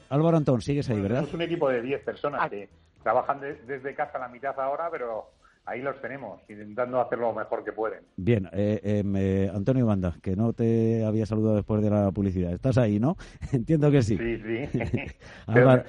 [0.09, 1.25] Álvaro Antón, sigues ahí, ¿verdad?
[1.25, 2.69] Es un equipo de 10 personas que
[3.03, 5.31] trabajan desde casa la mitad ahora, pero
[5.67, 8.01] ahí los tenemos, intentando hacer lo mejor que pueden.
[8.17, 12.53] Bien, eh, em, eh, Antonio Banda, que no te había saludado después de la publicidad.
[12.53, 13.17] ¿Estás ahí, no?
[13.53, 14.17] Entiendo que sí.
[14.17, 14.69] Sí, sí.
[15.47, 15.85] Álvaro,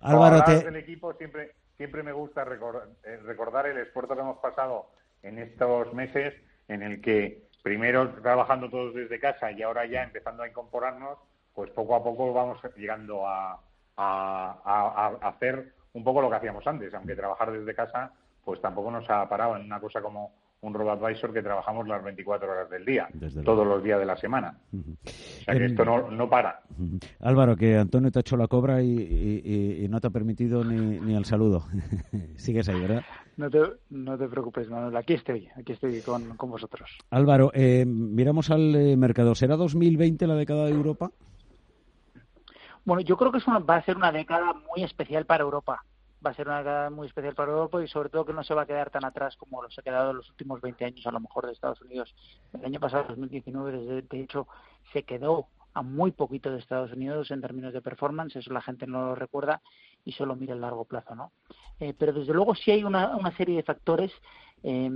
[0.00, 4.90] Álvaro, eh, del equipo siempre, siempre me gusta eh, recordar, el esfuerzo que hemos pasado
[5.22, 6.34] en estos meses
[6.68, 11.18] en el que primero trabajando todos desde casa y ahora ya empezando a incorporarnos,
[11.54, 13.60] pues poco a poco vamos llegando a,
[13.96, 18.12] a hacer un poco lo que hacíamos antes, aunque trabajar desde casa
[18.48, 20.32] pues tampoco nos ha parado en una cosa como
[20.62, 23.06] un RoboAdvisor que trabajamos las 24 horas del día,
[23.44, 24.58] todos los días de la semana.
[24.72, 26.62] O sea que esto no, no para.
[27.20, 31.14] Álvaro, que Antonio te ha hecho la cobra y, no te ha permitido ni, ni
[31.14, 31.64] el saludo.
[32.36, 33.02] Sigues ahí, ¿verdad?
[33.36, 34.96] No te, no te preocupes, Manuel.
[34.96, 36.96] Aquí estoy, aquí estoy con, vosotros.
[37.10, 39.34] Álvaro, eh, miramos al eh, mercado.
[39.34, 41.10] ¿Será 2020 la década de Europa?
[42.86, 45.84] Bueno, yo creo que es va a ser una década muy especial para Europa
[46.24, 48.54] va a ser una década muy especial para Europa y sobre todo que no se
[48.54, 51.20] va a quedar tan atrás como los ha quedado los últimos 20 años a lo
[51.20, 52.14] mejor de Estados Unidos.
[52.52, 54.48] El año pasado, 2019, de hecho,
[54.92, 58.86] se quedó a muy poquito de Estados Unidos en términos de performance, eso la gente
[58.86, 59.62] no lo recuerda
[60.04, 61.32] y solo mira el largo plazo, ¿no?
[61.78, 64.10] Eh, pero desde luego sí hay una, una serie de factores
[64.62, 64.90] eh,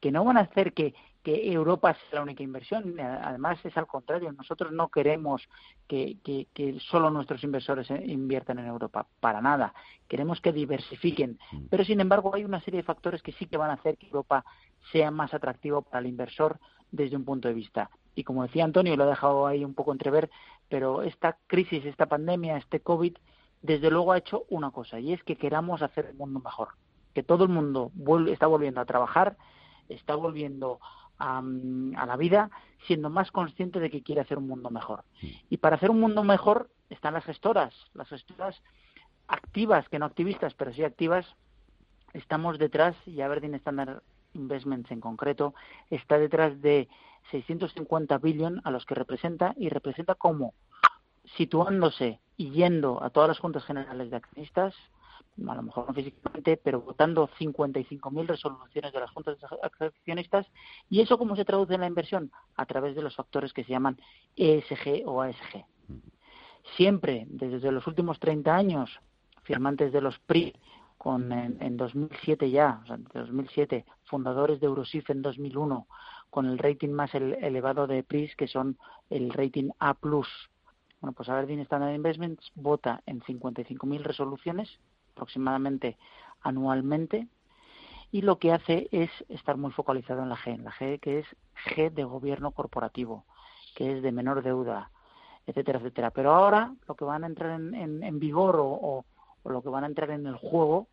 [0.00, 2.98] que no van a hacer que, que Europa sea la única inversión.
[2.98, 4.32] Además, es al contrario.
[4.32, 5.48] Nosotros no queremos
[5.86, 9.06] que, que, solo nuestros inversores inviertan en Europa.
[9.20, 9.72] Para nada.
[10.08, 11.38] Queremos que diversifiquen.
[11.52, 11.66] Mm.
[11.70, 14.06] Pero, sin embargo, hay una serie de factores que sí que van a hacer que
[14.06, 14.44] Europa
[14.90, 16.58] sea más atractivo para el inversor
[16.90, 17.90] desde un punto de vista.
[18.14, 20.30] Y como decía Antonio, lo ha dejado ahí un poco entrever,
[20.68, 23.16] pero esta crisis, esta pandemia, este COVID,
[23.62, 26.68] desde luego ha hecho una cosa, y es que queramos hacer el mundo mejor.
[27.14, 27.90] Que todo el mundo
[28.28, 29.36] está volviendo a trabajar,
[29.88, 32.50] está volviendo a, la vida
[32.86, 35.04] siendo más consciente de que quiere hacer un mundo mejor.
[35.50, 38.60] Y para hacer un mundo mejor están las gestoras, las gestoras
[39.28, 41.26] activas, que no activistas, pero sí activas.
[42.12, 44.02] Estamos detrás, y Aberdeen Standard
[44.34, 45.54] Investments en concreto,
[45.90, 46.88] está detrás de
[47.30, 50.54] 650 billion a los que representa y representa como
[51.36, 54.74] situándose y yendo a todas las juntas generales de accionistas,
[55.48, 60.46] a lo mejor no físicamente, pero votando 55.000 resoluciones de las juntas accionistas.
[60.90, 62.30] ¿Y eso cómo se traduce en la inversión?
[62.56, 63.98] A través de los factores que se llaman
[64.36, 65.64] ESG o ASG.
[66.76, 69.00] Siempre, desde los últimos 30 años,
[69.42, 70.54] firmantes de los PRI,
[70.96, 75.88] con en, 2007 ya, o sea, en 2007, fundadores de Eurosif en 2001,
[76.30, 78.78] con el rating más elevado de PRIs, que son
[79.10, 79.96] el rating A+.
[80.00, 84.78] Bueno, pues Aberdeen Standard Investments vota en 55.000 resoluciones
[85.12, 85.96] aproximadamente
[86.42, 87.28] anualmente
[88.12, 91.20] y lo que hace es estar muy focalizado en la G, en la G que
[91.20, 91.26] es
[91.66, 93.24] G de gobierno corporativo.
[93.74, 94.90] que es de menor deuda,
[95.46, 96.10] etcétera, etcétera.
[96.10, 99.04] Pero ahora lo que van a entrar en, vigor o,
[99.44, 100.88] lo que van a entrar en el juego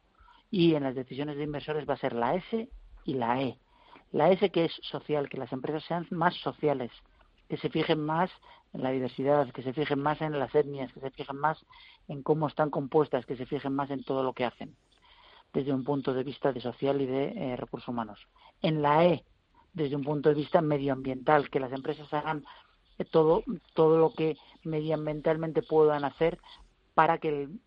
[0.50, 2.70] y en las decisiones de inversores va a ser la S
[3.04, 3.60] y la E.
[4.14, 6.90] La S que es social, que las empresas sean más sociales,
[7.50, 8.32] que se fijen más
[8.74, 11.64] en la diversidad, que se fijen más en las etnias, que se fijen más
[12.10, 14.76] en cómo están compuestas, que se fijen más en todo lo que hacen,
[15.54, 18.20] desde un punto de vista de social y de eh, recursos humanos.
[18.62, 19.24] En la E,
[19.74, 22.44] desde un punto de vista medioambiental, que las empresas hagan
[23.12, 23.44] todo,
[23.74, 26.40] todo lo que medioambientalmente puedan hacer
[26.96, 27.60] para que el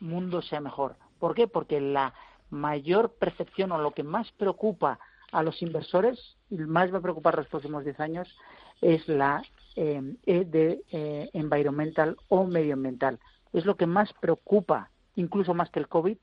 [0.00, 0.96] mundo sea mejor.
[1.20, 1.46] ¿Por qué?
[1.46, 2.14] Porque la
[2.50, 4.98] mayor percepción o lo que más preocupa
[5.30, 8.36] a los inversores, y más va a preocupar los próximos 10 años,
[8.80, 9.42] es la
[9.76, 13.18] eh, e de eh, environmental o medioambiental.
[13.52, 16.18] Es lo que más preocupa, incluso más que el COVID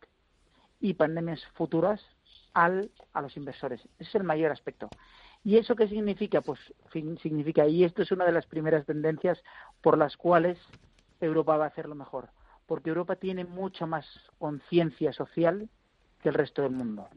[0.79, 2.01] y pandemias futuras,
[2.53, 3.81] al, a los inversores.
[3.99, 4.89] Ese es el mayor aspecto.
[5.43, 6.41] ¿Y eso qué significa?
[6.41, 6.59] Pues
[6.91, 9.41] significa, y esto es una de las primeras tendencias
[9.81, 10.57] por las cuales
[11.21, 12.29] Europa va a hacerlo mejor,
[12.65, 14.05] porque Europa tiene mucha más
[14.37, 15.69] conciencia social
[16.21, 17.07] que el resto del mundo.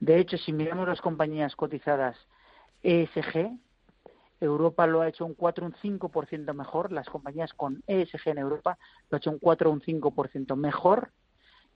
[0.00, 2.16] De hecho, si miramos las compañías cotizadas
[2.82, 3.58] ESG,
[4.40, 8.38] Europa lo ha hecho un 4 o un 5% mejor, las compañías con ESG en
[8.38, 8.78] Europa
[9.10, 11.10] lo ha hecho un 4 o un 5% mejor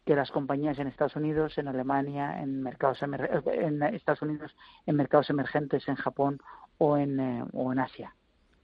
[0.04, 4.56] que las compañías en Estados Unidos, en Alemania, en mercados en Estados Unidos,
[4.86, 6.40] en mercados emergentes, en Japón
[6.78, 8.14] o en, eh, o en Asia.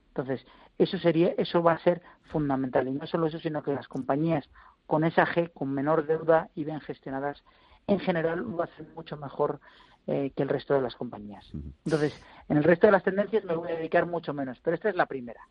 [0.07, 0.45] Entonces,
[0.77, 2.87] eso sería, eso va a ser fundamental.
[2.87, 4.49] Y no solo eso, sino que las compañías
[4.87, 7.43] con esa G, con menor deuda y bien gestionadas,
[7.87, 9.59] en general a ser mucho mejor
[10.07, 11.49] eh, que el resto de las compañías.
[11.83, 12.13] Entonces,
[12.47, 14.95] en el resto de las tendencias me voy a dedicar mucho menos, pero esta es
[14.95, 15.41] la primera.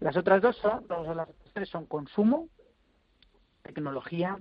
[0.00, 0.84] Las otras dos son,
[1.16, 2.48] las tres son consumo,
[3.62, 4.36] tecnología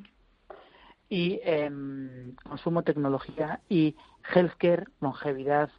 [1.08, 3.96] y em, consumo, tecnología y
[4.34, 5.70] healthcare, longevidad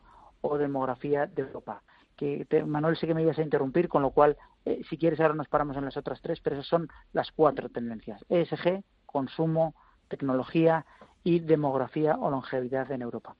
[0.40, 1.82] o demografía de Europa.
[2.16, 5.34] Que Manuel sé que me ibas a interrumpir, con lo cual, eh, si quieres ahora
[5.34, 9.74] nos paramos en las otras tres, pero esas son las cuatro tendencias: ESG, consumo,
[10.06, 10.86] tecnología
[11.24, 13.36] y demografía o longevidad en Europa.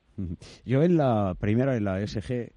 [0.65, 2.53] Yo en la primera, en la ESG,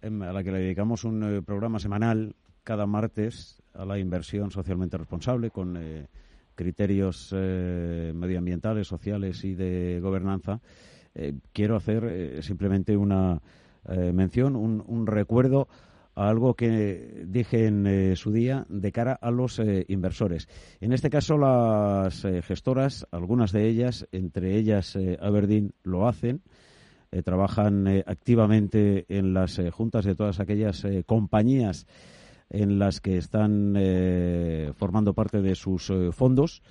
[0.00, 4.50] em, a la que le dedicamos un eh, programa semanal cada martes a la inversión
[4.50, 6.06] socialmente responsable con eh,
[6.54, 10.60] criterios eh, medioambientales, sociales y de gobernanza,
[11.14, 13.40] eh, quiero hacer simplemente una
[13.84, 15.66] mención, un, recuerdo a
[16.14, 20.48] algo que dije en su día de cara a los inversores.
[20.80, 26.42] En este caso, las gestoras, algunas de ellas, entre ellas Aberdeen, lo hacen.
[27.24, 31.86] trabajan activamente en las juntas de todas aquellas compañías
[32.52, 36.62] en las que están eh, formando parte de sus eh, fondos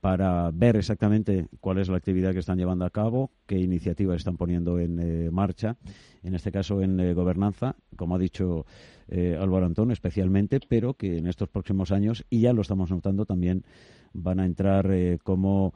[0.00, 4.36] para ver exactamente cuál es la actividad que están llevando a cabo, qué iniciativas están
[4.36, 5.76] poniendo en eh, marcha,
[6.22, 8.66] en este caso en gobernanza, como ha dicho
[9.10, 13.64] Álvaro Antón especialmente, pero que en estos próximos años, y ya lo estamos notando también,
[14.12, 14.90] van a entrar
[15.22, 15.72] como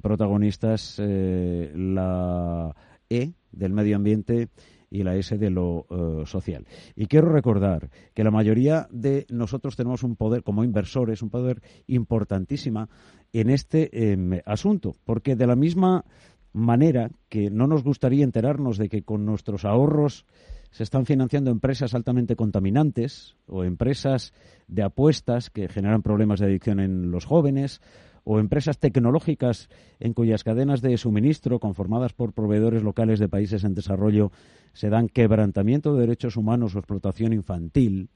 [0.00, 2.74] protagonistas la
[3.10, 4.48] E del medio ambiente
[4.90, 6.66] y la S de lo eh, social.
[6.94, 11.62] Y quiero recordar que la mayoría de nosotros tenemos un poder, como inversores, un poder
[11.86, 12.88] importantísima
[13.32, 16.04] en este em, asunto, porque de la misma
[16.52, 20.24] manera que no nos gustaría enterarnos de que con nuestros ahorros
[20.70, 24.32] se están financiando empresas altamente contaminantes o empresas
[24.66, 27.80] de apuestas que generan problemas de adicción en los jóvenes
[28.28, 29.68] o empresas tecnológicas
[30.00, 34.32] en cuyas cadenas de suministro, conformadas por proveedores locales de países en desarrollo,
[34.72, 38.10] se dan quebrantamiento de derechos humanos o explotación infantil,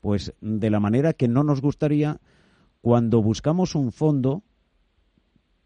[0.00, 2.20] pues de la manera que no nos gustaría
[2.82, 4.44] cuando buscamos un fondo,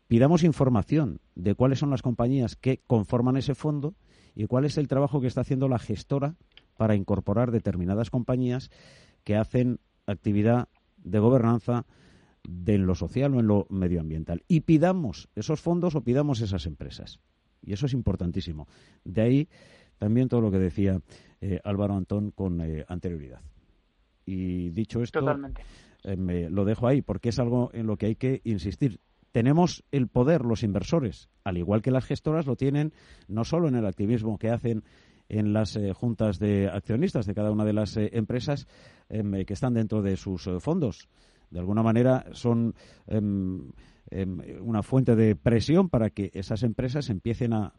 [0.09, 3.93] pidamos información de cuáles son las compañías que conforman ese fondo
[4.35, 6.37] y cuál es el trabajo que está haciendo la gestora
[6.79, 8.71] para incorporar determinadas compañías
[9.23, 11.85] que hacen actividad de gobernanza
[12.49, 14.43] de en lo social o en lo medioambiental.
[14.49, 17.21] Y pidamos esos fondos o pidamos esas empresas.
[17.63, 18.69] Y eso es importantísimo.
[19.05, 19.49] De ahí
[19.99, 21.01] también todo lo que decía
[21.41, 23.41] eh, Álvaro Antón con eh, anterioridad.
[24.25, 25.21] Y dicho esto,
[26.05, 29.01] eh, me lo dejo ahí porque es algo en lo que hay que insistir.
[29.33, 32.93] Tenemos el poder los inversores, al igual que las gestoras lo tienen
[33.29, 34.83] no solo en el activismo que hacen
[35.29, 38.67] en las juntas de accionistas de cada una de las empresas
[39.09, 41.09] em, que están dentro de sus fondos,
[41.57, 42.75] de alguna manera son
[43.07, 43.73] em,
[44.11, 47.73] em, una fuente de presión para que esas empresas empiecen a,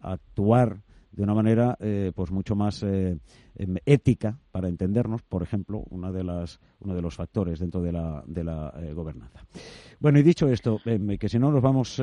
[0.00, 0.82] actuar
[1.12, 3.18] de una manera eh, pues mucho más eh,
[3.54, 7.92] em, ética para entendernos, por ejemplo, una de las, uno de los factores dentro de
[7.92, 9.40] la, de la eh, gobernanza.
[10.00, 12.00] Bueno, y dicho esto, em, que si no nos vamos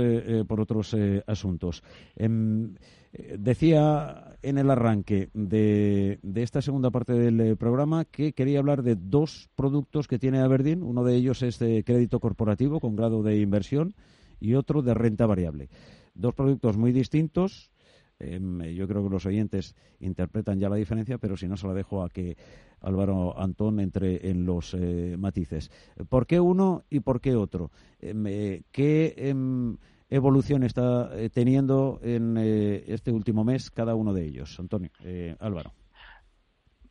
[0.47, 0.95] por otros
[1.25, 1.83] asuntos.
[2.15, 2.75] Em,
[3.37, 8.95] decía en el arranque de, de, esta segunda parte del programa que quería hablar de
[8.95, 10.83] dos productos que tiene Aberdeen.
[10.83, 13.95] Uno de ellos es de crédito corporativo con grado de inversión
[14.39, 15.69] y otro de renta variable.
[16.13, 17.71] Dos productos muy distintos
[18.19, 21.73] Em, yo creo que los oyentes interpretan ya la diferencia, pero si no se la
[21.73, 22.37] dejo a que
[22.81, 25.71] Álvaro Antón entre en los eh, matices.
[26.09, 27.71] ¿Por qué uno y por qué otro?
[27.99, 29.77] Em, eh, ¿Qué em,
[30.09, 34.59] evolución está eh, teniendo en este último mes cada uno de ellos?
[34.59, 34.91] Antonio,
[35.39, 35.78] Álvaro.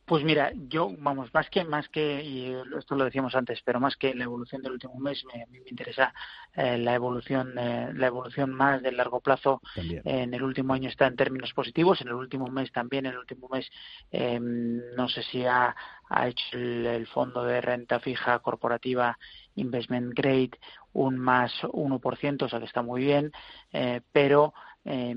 [0.09, 3.95] Pues mira, yo, vamos, más que, más que, y esto lo decíamos antes, pero más
[3.95, 6.11] que la evolución del último mes, me, me interesa
[6.55, 9.61] eh, la evolución, eh, la evolución más del largo plazo.
[9.75, 13.19] en el último año está en términos positivos, en el último mes también, en el
[13.19, 13.69] último mes,
[14.09, 15.75] em, no sé si ha,
[16.09, 19.15] ha hecho el, fondo de renta fija corporativa
[19.53, 20.57] Investment Grade
[20.91, 23.31] un más 1%, o sea que está muy bien,
[23.73, 24.55] eh, pero
[24.85, 25.15] eh,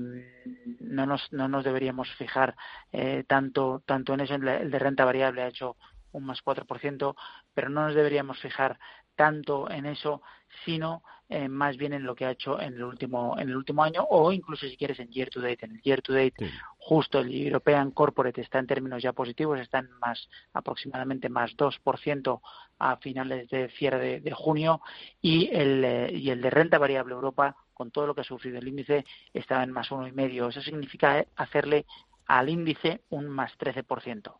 [0.79, 2.55] no, nos, no nos deberíamos fijar
[2.91, 4.35] eh, tanto, tanto en eso.
[4.35, 5.77] El de renta variable ha hecho
[6.11, 7.15] un más 4%,
[7.53, 8.79] pero no nos deberíamos fijar
[9.15, 10.21] tanto en eso,
[10.65, 13.83] sino eh, más bien en lo que ha hecho en el último en el último
[13.83, 15.65] año o incluso si quieres en year to date.
[15.65, 16.33] En el year to date,
[16.77, 22.41] justo el European Corporate está en términos ya positivos, está en más aproximadamente más 2%
[22.79, 24.81] a finales de cierre de, junio
[25.21, 28.59] y el eh, y el de renta variable Europa con todo lo que ha sufrido
[28.59, 30.47] el índice estaba en más uno y medio.
[30.47, 31.85] Eso significa hacerle
[32.27, 34.33] al índice un más 13%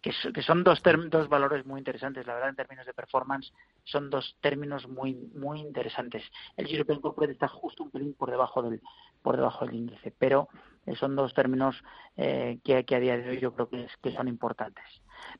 [0.00, 3.52] que, son dos, dos valores muy interesantes, la verdad, en términos de performance,
[3.84, 6.22] son dos términos muy muy interesantes.
[6.56, 8.82] El European Corporate está justo un pelín por debajo del
[9.22, 10.48] por debajo del índice, pero
[10.84, 11.82] eh, son dos términos
[12.16, 14.84] eh, que, a día de hoy yo creo que, que son importantes.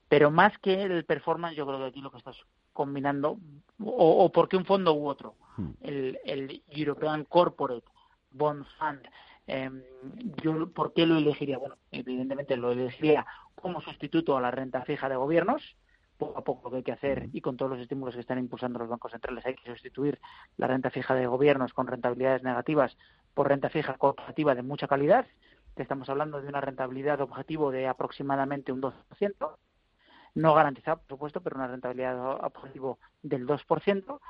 [0.08, 2.36] Pero más que el performance, yo creo que aquí lo que estás
[2.72, 3.38] combinando,
[3.84, 5.34] o, porque un fondo u otro.
[5.80, 7.86] El, el European Corporate
[8.30, 9.06] Bond Fund,
[9.46, 9.70] eh,
[10.42, 11.58] yo, ¿Por qué lo elegiría?
[11.58, 15.76] Bueno, evidentemente lo elegiría como sustituto a la renta fija de gobiernos,
[16.16, 18.38] poco a poco lo que hay que hacer y con todos los estímulos que están
[18.38, 20.20] impulsando los bancos centrales hay que sustituir
[20.56, 22.96] la renta fija de gobiernos con rentabilidades negativas
[23.34, 25.26] por renta fija corporativa de mucha calidad.
[25.76, 29.56] Estamos hablando de una rentabilidad objetivo de aproximadamente un 2%,
[30.36, 34.20] no garantizado, por supuesto, pero una rentabilidad objetivo del 2%.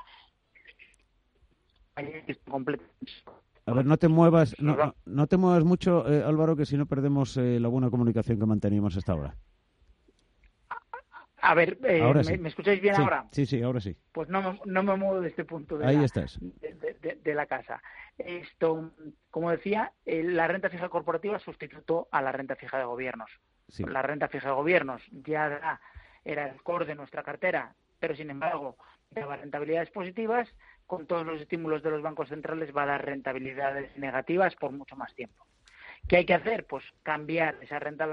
[1.96, 6.86] A ver, no te muevas, no, no te muevas mucho, eh, Álvaro, que si no
[6.86, 9.36] perdemos eh, la buena comunicación que manteníamos hasta ahora.
[11.40, 13.26] A ver, eh, ¿me, escucháis bien ahora?
[13.30, 13.96] Sí, sí, ahora sí.
[14.12, 16.38] Pues no me, no me muevo de este punto de, Ahí la, estás.
[16.40, 17.82] De, la casa.
[18.16, 18.92] Esto,
[19.30, 23.30] como decía, la renta fija corporativa sustitutó a la renta fija de gobiernos.
[23.78, 25.78] La renta fija de gobiernos ya
[26.24, 28.76] era el core de nuestra cartera, pero sin embargo
[29.10, 30.48] daba rentabilidades positivas
[30.86, 34.96] con todos los estímulos de los bancos centrales va a dar rentabilidades negativas por mucho
[34.96, 35.46] más tiempo.
[36.08, 36.66] ¿Qué hay que hacer?
[36.66, 38.06] Pues cambiar esa renta,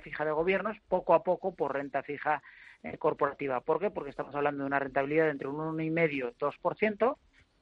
[0.00, 2.42] fija de gobiernos poco a poco por renta fija
[2.82, 3.60] eh, corporativa.
[3.60, 3.90] ¿Por qué?
[3.90, 7.16] Porque estamos hablando de una rentabilidad entre un 1,5 y 2%,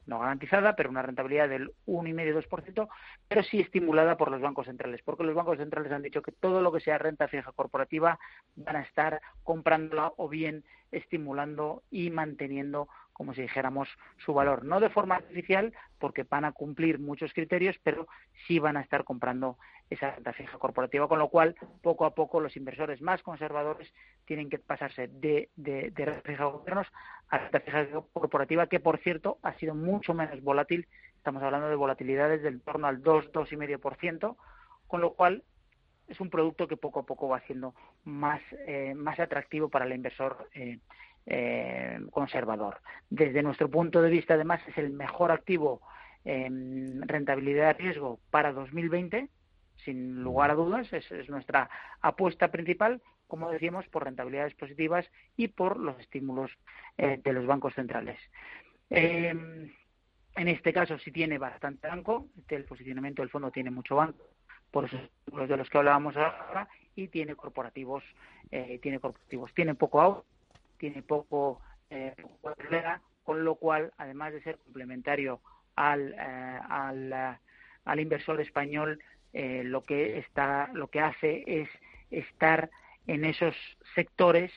[0.06, 2.88] no garantizada, pero una rentabilidad del 1,5-2%,
[3.28, 6.60] pero sí estimulada por los bancos centrales, porque los bancos centrales han dicho que todo
[6.60, 8.18] lo que sea renta fija corporativa
[8.56, 13.88] van a estar comprándola o bien estimulando y manteniendo como si dijéramos
[14.24, 18.06] su valor, no de forma artificial, porque van a cumplir muchos criterios, pero
[18.46, 19.58] sí van a estar comprando
[19.90, 23.92] esa renta fija corporativa, con lo cual poco a poco los inversores más conservadores
[24.24, 26.86] tienen que pasarse de, de, de renta fija gobiernos
[27.28, 31.76] a renta fija corporativa, que por cierto ha sido mucho menos volátil, estamos hablando de
[31.76, 34.36] volatilidades del torno al 2, 2,5%,
[34.86, 35.44] con lo cual
[36.08, 39.92] es un producto que poco a poco va siendo más, eh, más atractivo para el
[39.92, 40.78] inversor eh,
[41.26, 42.80] eh, conservador.
[43.10, 45.80] Desde nuestro punto de vista, además, es el mejor activo
[46.24, 49.28] en rentabilidad de riesgo para 2020,
[49.84, 51.68] sin lugar a dudas, es, nuestra
[52.00, 55.06] apuesta principal, como decíamos, por rentabilidades positivas
[55.36, 56.50] y por los estímulos
[56.98, 58.18] eh, de los bancos centrales.
[58.90, 59.72] Em,
[60.34, 64.28] en este caso sí tiene bastante banco, el posicionamiento del fondo tiene mucho banco,
[64.70, 65.00] por esos
[65.32, 68.04] los de los que hablábamos ahora, y tiene corporativos,
[68.50, 70.24] eh, tiene corporativos, tiene poco ahorro,
[70.82, 71.60] tiene poco
[71.90, 72.12] eh,
[73.22, 75.40] con lo cual, además de ser complementario
[75.76, 77.38] al, eh, al, eh,
[77.84, 78.98] al, inversor español,
[79.32, 81.68] eh, lo que está, lo que hace es
[82.10, 82.68] estar
[83.06, 83.54] en esos
[83.94, 84.50] sectores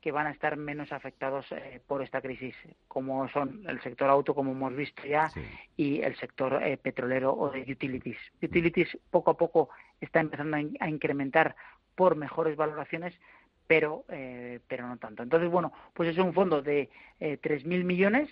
[0.00, 2.54] que van a estar menos afectados eh, por esta crisis,
[2.88, 5.30] como son el sector auto, como hemos visto ya,
[5.76, 8.18] y el sector eh, petrolero o de utilities.
[8.42, 9.68] Utilities poco a poco
[10.00, 11.54] está empezando a, incrementar
[11.94, 13.14] por mejores valoraciones,
[13.70, 15.22] pero, eh, pero no tanto.
[15.22, 16.90] Entonces, bueno, pues es un fondo de
[17.20, 18.28] eh, 3.000 millones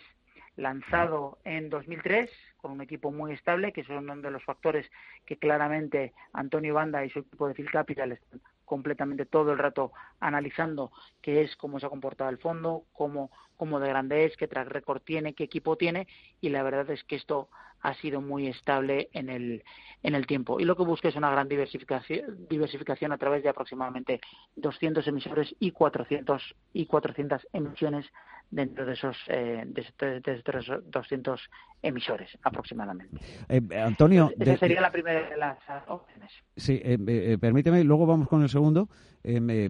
[0.57, 4.91] lanzado en 2003 con un equipo muy estable, que son uno de los factores
[5.24, 9.92] que claramente Antonio Banda y su equipo de Phil Capital están completamente todo el rato
[10.20, 14.46] analizando qué es, cómo se ha comportado el fondo, cómo, cómo de grande es, qué
[14.46, 16.06] track record tiene, qué equipo tiene,
[16.40, 17.48] y la verdad es que esto
[17.80, 19.64] ha sido muy estable en el,
[20.02, 20.60] en el tiempo.
[20.60, 24.20] Y lo que busca es una gran diversificación, diversificación a través de aproximadamente
[24.56, 28.06] 200 emisores y 400, y 400 emisiones
[28.51, 31.40] dentro de esos, eh, de, esos 200
[31.82, 33.18] emisores aproximadamente.
[33.49, 36.32] Eh, Antonio, esa sería la primera de las opciones.
[36.57, 38.88] Sí, eh, permíteme, luego vamos con el segundo,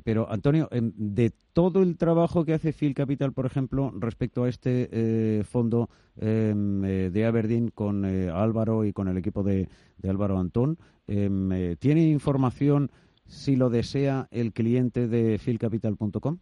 [0.05, 5.43] pero Antonio, de todo el trabajo que hace Phil Capital, por ejemplo, respecto a este
[5.45, 9.69] fondo de Aberdeen con Álvaro y con el equipo de,
[9.99, 12.91] de Álvaro Antón, ¿tiene información
[13.27, 16.39] si lo desea el cliente de philcapital.com?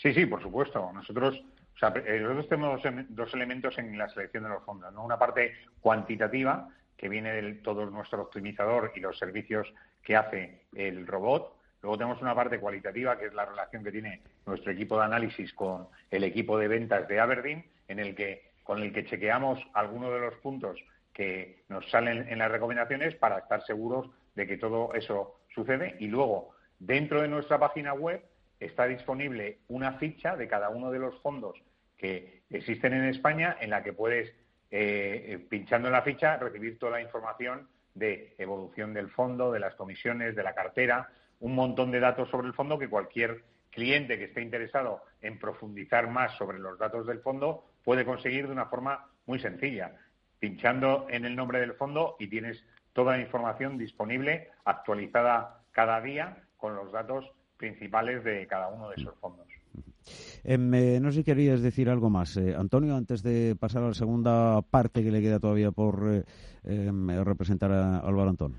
[0.00, 0.90] Sí, sí, por supuesto.
[0.94, 1.42] Nosotros,
[1.74, 4.92] o sea, eh, nosotros tenemos dos elementos en la selección de los fondos.
[4.94, 5.04] ¿no?
[5.04, 9.72] Una parte cuantitativa, que viene de todo nuestro optimizador y los servicios
[10.02, 11.56] que hace el robot.
[11.82, 15.52] Luego tenemos una parte cualitativa, que es la relación que tiene nuestro equipo de análisis
[15.54, 20.12] con el equipo de ventas de Aberdeen, en el que, con el que chequeamos algunos
[20.12, 20.78] de los puntos
[21.12, 25.96] que nos salen en las recomendaciones para estar seguros de que todo eso sucede.
[26.00, 28.22] Y luego, dentro de nuestra página web,
[28.60, 31.60] está disponible una ficha de cada uno de los fondos
[31.96, 34.32] que existen en España en la que puedes,
[34.70, 39.74] eh, pinchando en la ficha, recibir toda la información de evolución del fondo, de las
[39.74, 41.08] comisiones, de la cartera,
[41.40, 46.08] un montón de datos sobre el fondo que cualquier cliente que esté interesado en profundizar
[46.08, 49.96] más sobre los datos del fondo puede conseguir de una forma muy sencilla,
[50.38, 56.44] pinchando en el nombre del fondo y tienes toda la información disponible, actualizada cada día
[56.56, 57.30] con los datos
[57.60, 59.46] principales de cada uno de esos fondos.
[60.42, 63.88] Em, eh, no sé si querías decir algo más, eh, Antonio, antes de pasar a
[63.88, 66.24] la segunda parte que le queda todavía por eh,
[66.64, 68.56] em, representar a Álvaro Antón.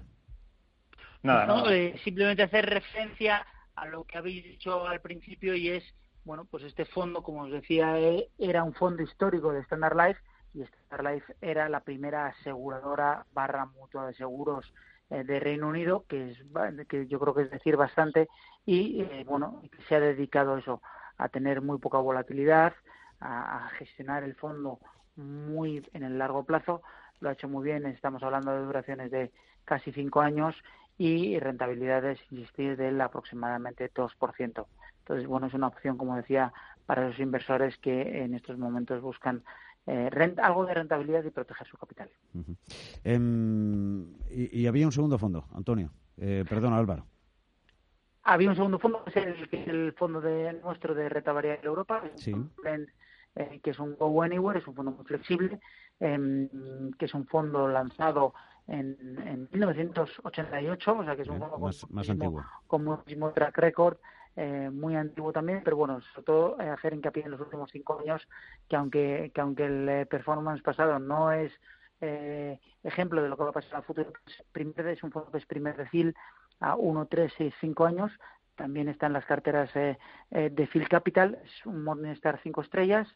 [1.23, 1.65] Nada, no,
[2.03, 3.45] simplemente hacer referencia
[3.75, 5.83] a lo que habéis dicho al principio y es,
[6.23, 7.95] bueno, pues este fondo, como os decía,
[8.37, 10.19] era un fondo histórico de Standard Life
[10.53, 16.05] y Standard Life era la primera aseguradora barra mutua de seguros eh, de Reino Unido,
[16.07, 16.37] que, es,
[16.87, 18.29] que yo creo que es decir bastante,
[18.65, 20.81] y eh, bueno, se ha dedicado eso,
[21.17, 22.73] a tener muy poca volatilidad,
[23.19, 24.79] a, gestionar el fondo
[25.15, 26.81] muy en el largo plazo,
[27.19, 29.31] lo ha hecho muy bien, estamos hablando de duraciones de
[29.65, 30.55] casi cinco años
[30.97, 34.65] y rentabilidades, insistir, del aproximadamente 2%.
[34.99, 36.53] Entonces, bueno, es una opción, como decía,
[36.85, 39.43] para los inversores que en estos momentos buscan
[39.87, 40.09] eh,
[40.41, 42.09] algo de rentabilidad y proteger su capital.
[43.03, 45.91] Em, y, había un segundo fondo, Antonio.
[46.17, 47.05] Eh, perdona, Álvaro.
[48.23, 51.33] Había un segundo fondo, que es el, que es el fondo de nuestro de renta
[51.33, 52.03] variable Europa,
[53.35, 55.59] eh, que es un Go Anywhere, es un fondo muy flexible,
[55.99, 58.33] em, que es un fondo lanzado
[58.67, 62.45] en, en 1988, o sea que es un fondo más, con, más antiguo.
[62.67, 63.97] con muchísimo track record
[64.35, 67.99] eh, muy antiguo también, pero bueno, sobre todo eh, hacer hincapié en los últimos cinco
[67.99, 68.27] años
[68.69, 71.51] que aunque, que aunque el eh, performance pasado no es
[71.99, 75.31] eh, ejemplo de lo que va a pasar en el futuro, pues, es un fondo
[75.31, 76.15] que es primer decil
[76.59, 78.11] a 1, 3, 6, 5 años,
[78.55, 79.97] también están las carteras eh,
[80.29, 83.07] de Phil Capital, es un Morningstar 5 estrellas,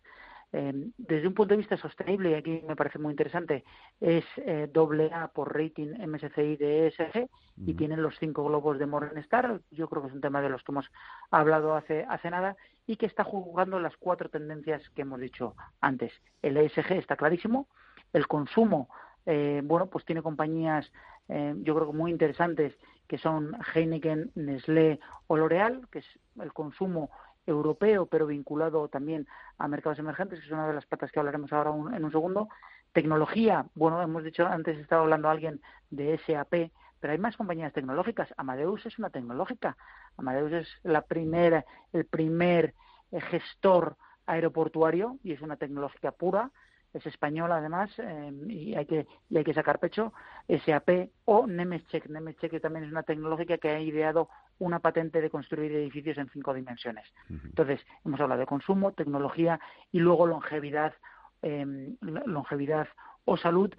[0.52, 3.64] Em, desde un punto de vista sostenible, y aquí me parece muy interesante,
[4.00, 7.30] es eh, doble A por rating MSCI de ESG
[7.66, 9.60] y tienen los cinco globos de Morningstar.
[9.72, 10.90] Yo creo que es un tema de los que hemos
[11.32, 12.56] hablado hace, hace nada
[12.88, 16.14] y que está jugando las cuatro tendencias que hemos dicho antes.
[16.42, 17.68] El ESG está clarísimo,
[18.14, 18.90] el consumo,
[19.26, 20.92] eh, bueno, pues tiene compañías
[21.28, 22.74] eh, yo creo que muy interesantes
[23.08, 26.06] que son Heineken, Nestlé o L'Oreal, que es
[26.40, 27.10] el consumo
[27.46, 29.28] europeo, pero vinculado también
[29.58, 32.50] a mercados emergentes, es una de las patas que hablaremos ahora en un segundo.
[32.94, 38.34] Tecnología, bueno, hemos dicho antes, estaba hablando alguien de SAP, pero hay más compañías tecnológicas.
[38.38, 39.78] Amadeus es una tecnológica.
[40.18, 42.74] Amadeus es la primera, el primer
[43.12, 46.52] eh, gestor aeroportuario y es una tecnológica pura
[46.96, 50.14] es española además eh, y hay que y hay que sacar pecho
[50.48, 52.10] SAP o Nemescheck
[52.50, 54.30] que también es una tecnológica que ha ideado
[54.60, 59.60] una patente de construir edificios en cinco dimensiones entonces hemos hablado de consumo tecnología
[59.92, 60.94] y luego longevidad
[61.42, 62.88] em, longevidad
[63.26, 63.74] o salud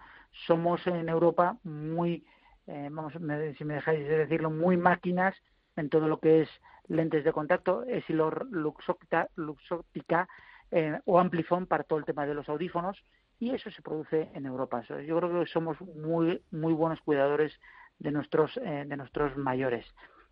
[0.47, 2.25] somos en Europa muy
[2.67, 5.35] eh, vamos si me dejáis decirlo muy máquinas
[5.77, 6.49] en todo lo que es
[6.89, 10.29] lentes de contacto, Esilor Luxóptica, Luxóptica
[10.71, 13.03] eh, o Amplifon para todo el tema de los audífonos
[13.39, 14.83] y eso se produce en Europa.
[15.07, 17.59] Yo creo que somos muy muy buenos cuidadores
[17.99, 19.87] de nuestros eh, de nuestros mayores.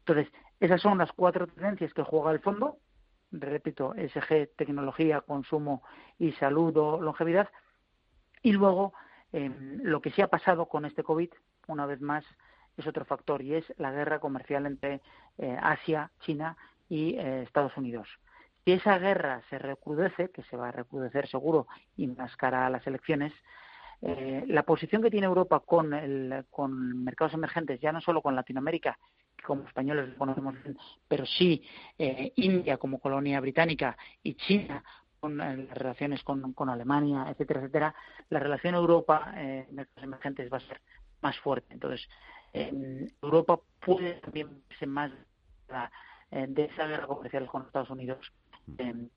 [0.06, 2.76] Entonces, esas son las cuatro tendencias que juega el fondo.
[3.32, 5.82] Repito, SG, tecnología, consumo
[6.18, 7.48] y salud o longevidad.
[8.42, 8.92] Y luego,
[9.32, 11.30] em, lo que sí ha pasado con este COVID,
[11.68, 12.24] una vez más,
[12.76, 15.00] es otro factor y es la guerra comercial entre
[15.38, 16.56] eh, Asia, China
[16.88, 18.08] y eh, Estados Unidos.
[18.64, 22.70] Si esa guerra se recrudece, que se va a recrudecer seguro y más cara a
[22.70, 23.32] las elecciones,
[24.02, 28.34] eh, la posición que tiene Europa con, el, con mercados emergentes, ya no solo con
[28.34, 28.98] Latinoamérica,
[29.44, 30.76] como españoles conocemos bien,
[31.06, 31.62] pero sí
[32.36, 34.82] India como colonia británica y China
[35.20, 37.94] con las relaciones con, con, Alemania, etcétera, etcétera,
[38.28, 40.80] la relación Europa-mercados emergentes va a ser
[41.22, 41.72] más fuerte.
[41.72, 42.06] Entonces,
[43.22, 45.10] Europa puede también ser más
[46.30, 48.32] eh, de esa guerra comercial con Estados Unidos
[48.78, 49.10] en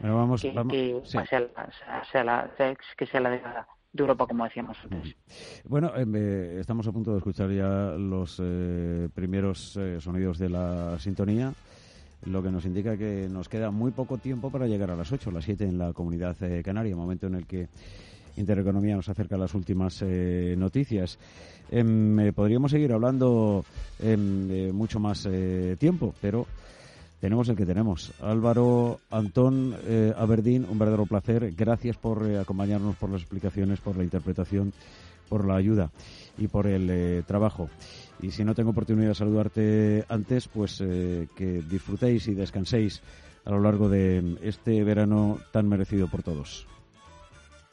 [0.00, 2.50] bueno, vamos, que, vamos, que sea, la,
[2.96, 5.16] que sea la de, Europa, como decíamos antes.
[5.64, 10.98] Bueno, em, eh, estamos a punto de escuchar ya los eh, primeros sonidos de la
[10.98, 11.52] sintonía,
[12.26, 15.30] lo que nos indica que nos queda muy poco tiempo para llegar a las 8,
[15.30, 17.68] las 7 en la comunidad canaria, momento en el que
[18.36, 21.18] Intereconomía nos acerca las últimas eh, noticias.
[21.70, 23.64] Em, eh, podríamos seguir hablando
[24.00, 26.46] em, mucho más eh, tiempo, pero
[27.20, 28.12] tenemos el que tenemos.
[28.20, 29.76] Álvaro Antón
[30.16, 31.52] Aberdín, un verdadero placer.
[31.56, 34.72] Gracias por acompañarnos, por las explicaciones, por la interpretación,
[35.28, 35.90] por la ayuda
[36.38, 37.68] y por el trabajo.
[38.22, 43.02] Y si no tengo oportunidad de saludarte antes, pues que disfrutéis y descanséis
[43.44, 46.66] a lo largo de este verano tan merecido por todos.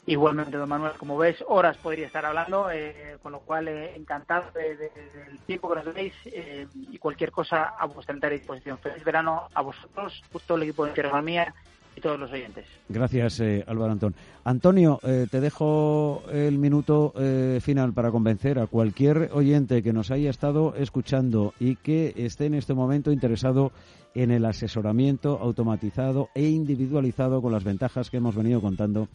[0.08, 4.50] Igualmente, don Manuel, como ves, horas podría estar hablando, eh, con lo cual eh, encantado
[4.52, 8.78] del tiempo que nos eh, y cualquier cosa a vuestra entera disposición.
[8.78, 11.54] Feliz verano a vosotros, justo el equipo de Intereconomía
[11.98, 12.64] y todos los oyentes.
[12.88, 14.14] Gracias, Álvaro Antón.
[14.44, 17.12] Antonio, te dejo el minuto
[17.60, 22.54] final para convencer a cualquier oyente que nos haya estado escuchando y que esté en
[22.54, 23.72] este momento interesado
[24.14, 29.08] en el asesoramiento automatizado e individualizado con las ventajas que hemos venido contando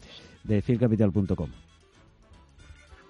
[0.44, 1.50] de filcapital.com.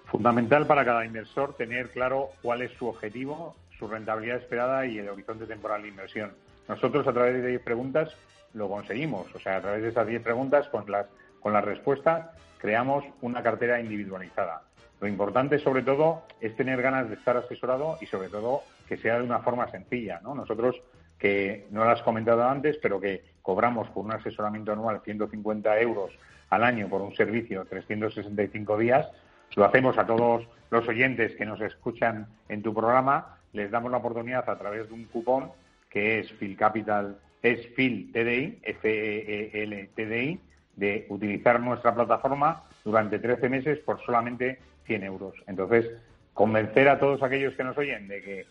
[0.05, 5.09] Fundamental para cada inversor tener claro cuál es su objetivo, su rentabilidad esperada y el
[5.09, 6.31] horizonte temporal de inversión.
[6.67, 8.15] Nosotros a través de 10 preguntas
[8.55, 11.05] lo conseguimos, o sea, a través de esas 10 preguntas con las
[11.45, 14.63] con la respuesta creamos una cartera individualizada.
[14.99, 19.17] Lo importante sobre todo es tener ganas de estar asesorado y sobre todo que sea
[19.17, 20.33] de una forma sencilla, ¿no?
[20.33, 20.81] Nosotros
[21.19, 26.11] que no lo has comentado antes, pero que cobramos por un asesoramiento anual 150 euros
[26.49, 29.07] al año por un servicio 365 días.
[29.55, 33.37] Lo hacemos a todos los oyentes que nos escuchan en tu programa.
[33.53, 35.51] Les damos la oportunidad a través de un cupón
[35.89, 40.39] que es Phil Capital, es Phil TDI, F-E-E-L TDI,
[40.75, 45.35] de utilizar nuestra plataforma durante 13 meses por solamente 100 euros.
[45.47, 45.89] Entonces,
[46.33, 48.45] convencer a todos aquellos que nos oyen de que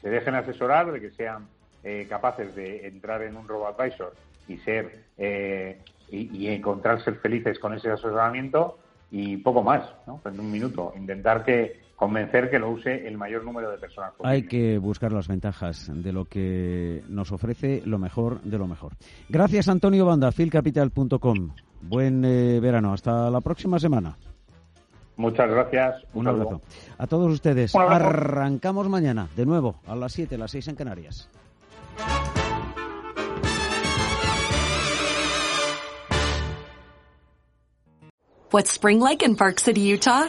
[0.00, 1.46] se dejen asesorar, de que sean
[1.84, 4.14] eh, capaces de entrar en un robo-advisor
[4.48, 5.78] y ser eh,
[6.10, 8.78] y, encontrarse felices con ese asesoramiento
[9.10, 10.20] y poco más, ¿no?
[10.24, 14.12] En un minuto, intentar que convencer que lo use el mayor número de personas.
[14.22, 18.92] Hay que buscar las ventajas de lo que nos ofrece lo mejor de lo mejor.
[19.28, 21.50] Gracias Antonio Banda, filcapital.com.
[21.82, 24.16] Buen eh, verano, hasta la próxima semana.
[25.16, 26.04] Muchas gracias.
[26.14, 26.62] Un, abrazo.
[26.98, 27.74] A todos ustedes.
[27.76, 31.28] Arrancamos mañana, de nuevo, a las 7, las 6 en Canarias.
[38.50, 40.28] What's spring like in Park City, Utah?